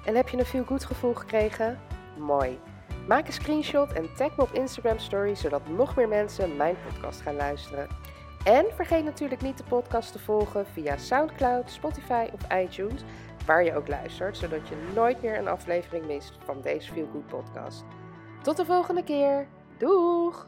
En 0.05 0.15
heb 0.15 0.29
je 0.29 0.37
een 0.37 0.45
Feel 0.45 0.63
Good 0.63 0.85
gevoel 0.85 1.13
gekregen? 1.13 1.79
Mooi. 2.17 2.59
Maak 3.07 3.27
een 3.27 3.33
screenshot 3.33 3.93
en 3.93 4.15
tag 4.15 4.37
me 4.37 4.43
op 4.43 4.51
Instagram 4.51 4.99
Story, 4.99 5.35
zodat 5.35 5.67
nog 5.67 5.95
meer 5.95 6.07
mensen 6.07 6.55
mijn 6.55 6.75
podcast 6.87 7.21
gaan 7.21 7.35
luisteren. 7.35 7.87
En 8.45 8.65
vergeet 8.75 9.03
natuurlijk 9.03 9.41
niet 9.41 9.57
de 9.57 9.63
podcast 9.63 10.11
te 10.11 10.19
volgen 10.19 10.65
via 10.65 10.97
SoundCloud, 10.97 11.71
Spotify 11.71 12.27
of 12.33 12.53
iTunes, 12.53 13.03
waar 13.45 13.63
je 13.63 13.75
ook 13.75 13.87
luistert, 13.87 14.37
zodat 14.37 14.67
je 14.67 14.91
nooit 14.93 15.21
meer 15.21 15.37
een 15.37 15.47
aflevering 15.47 16.05
mist 16.05 16.37
van 16.43 16.61
deze 16.61 16.91
Feel 16.91 17.07
Good 17.11 17.27
podcast. 17.27 17.83
Tot 18.41 18.57
de 18.57 18.65
volgende 18.65 19.03
keer. 19.03 19.47
Doeg! 19.77 20.47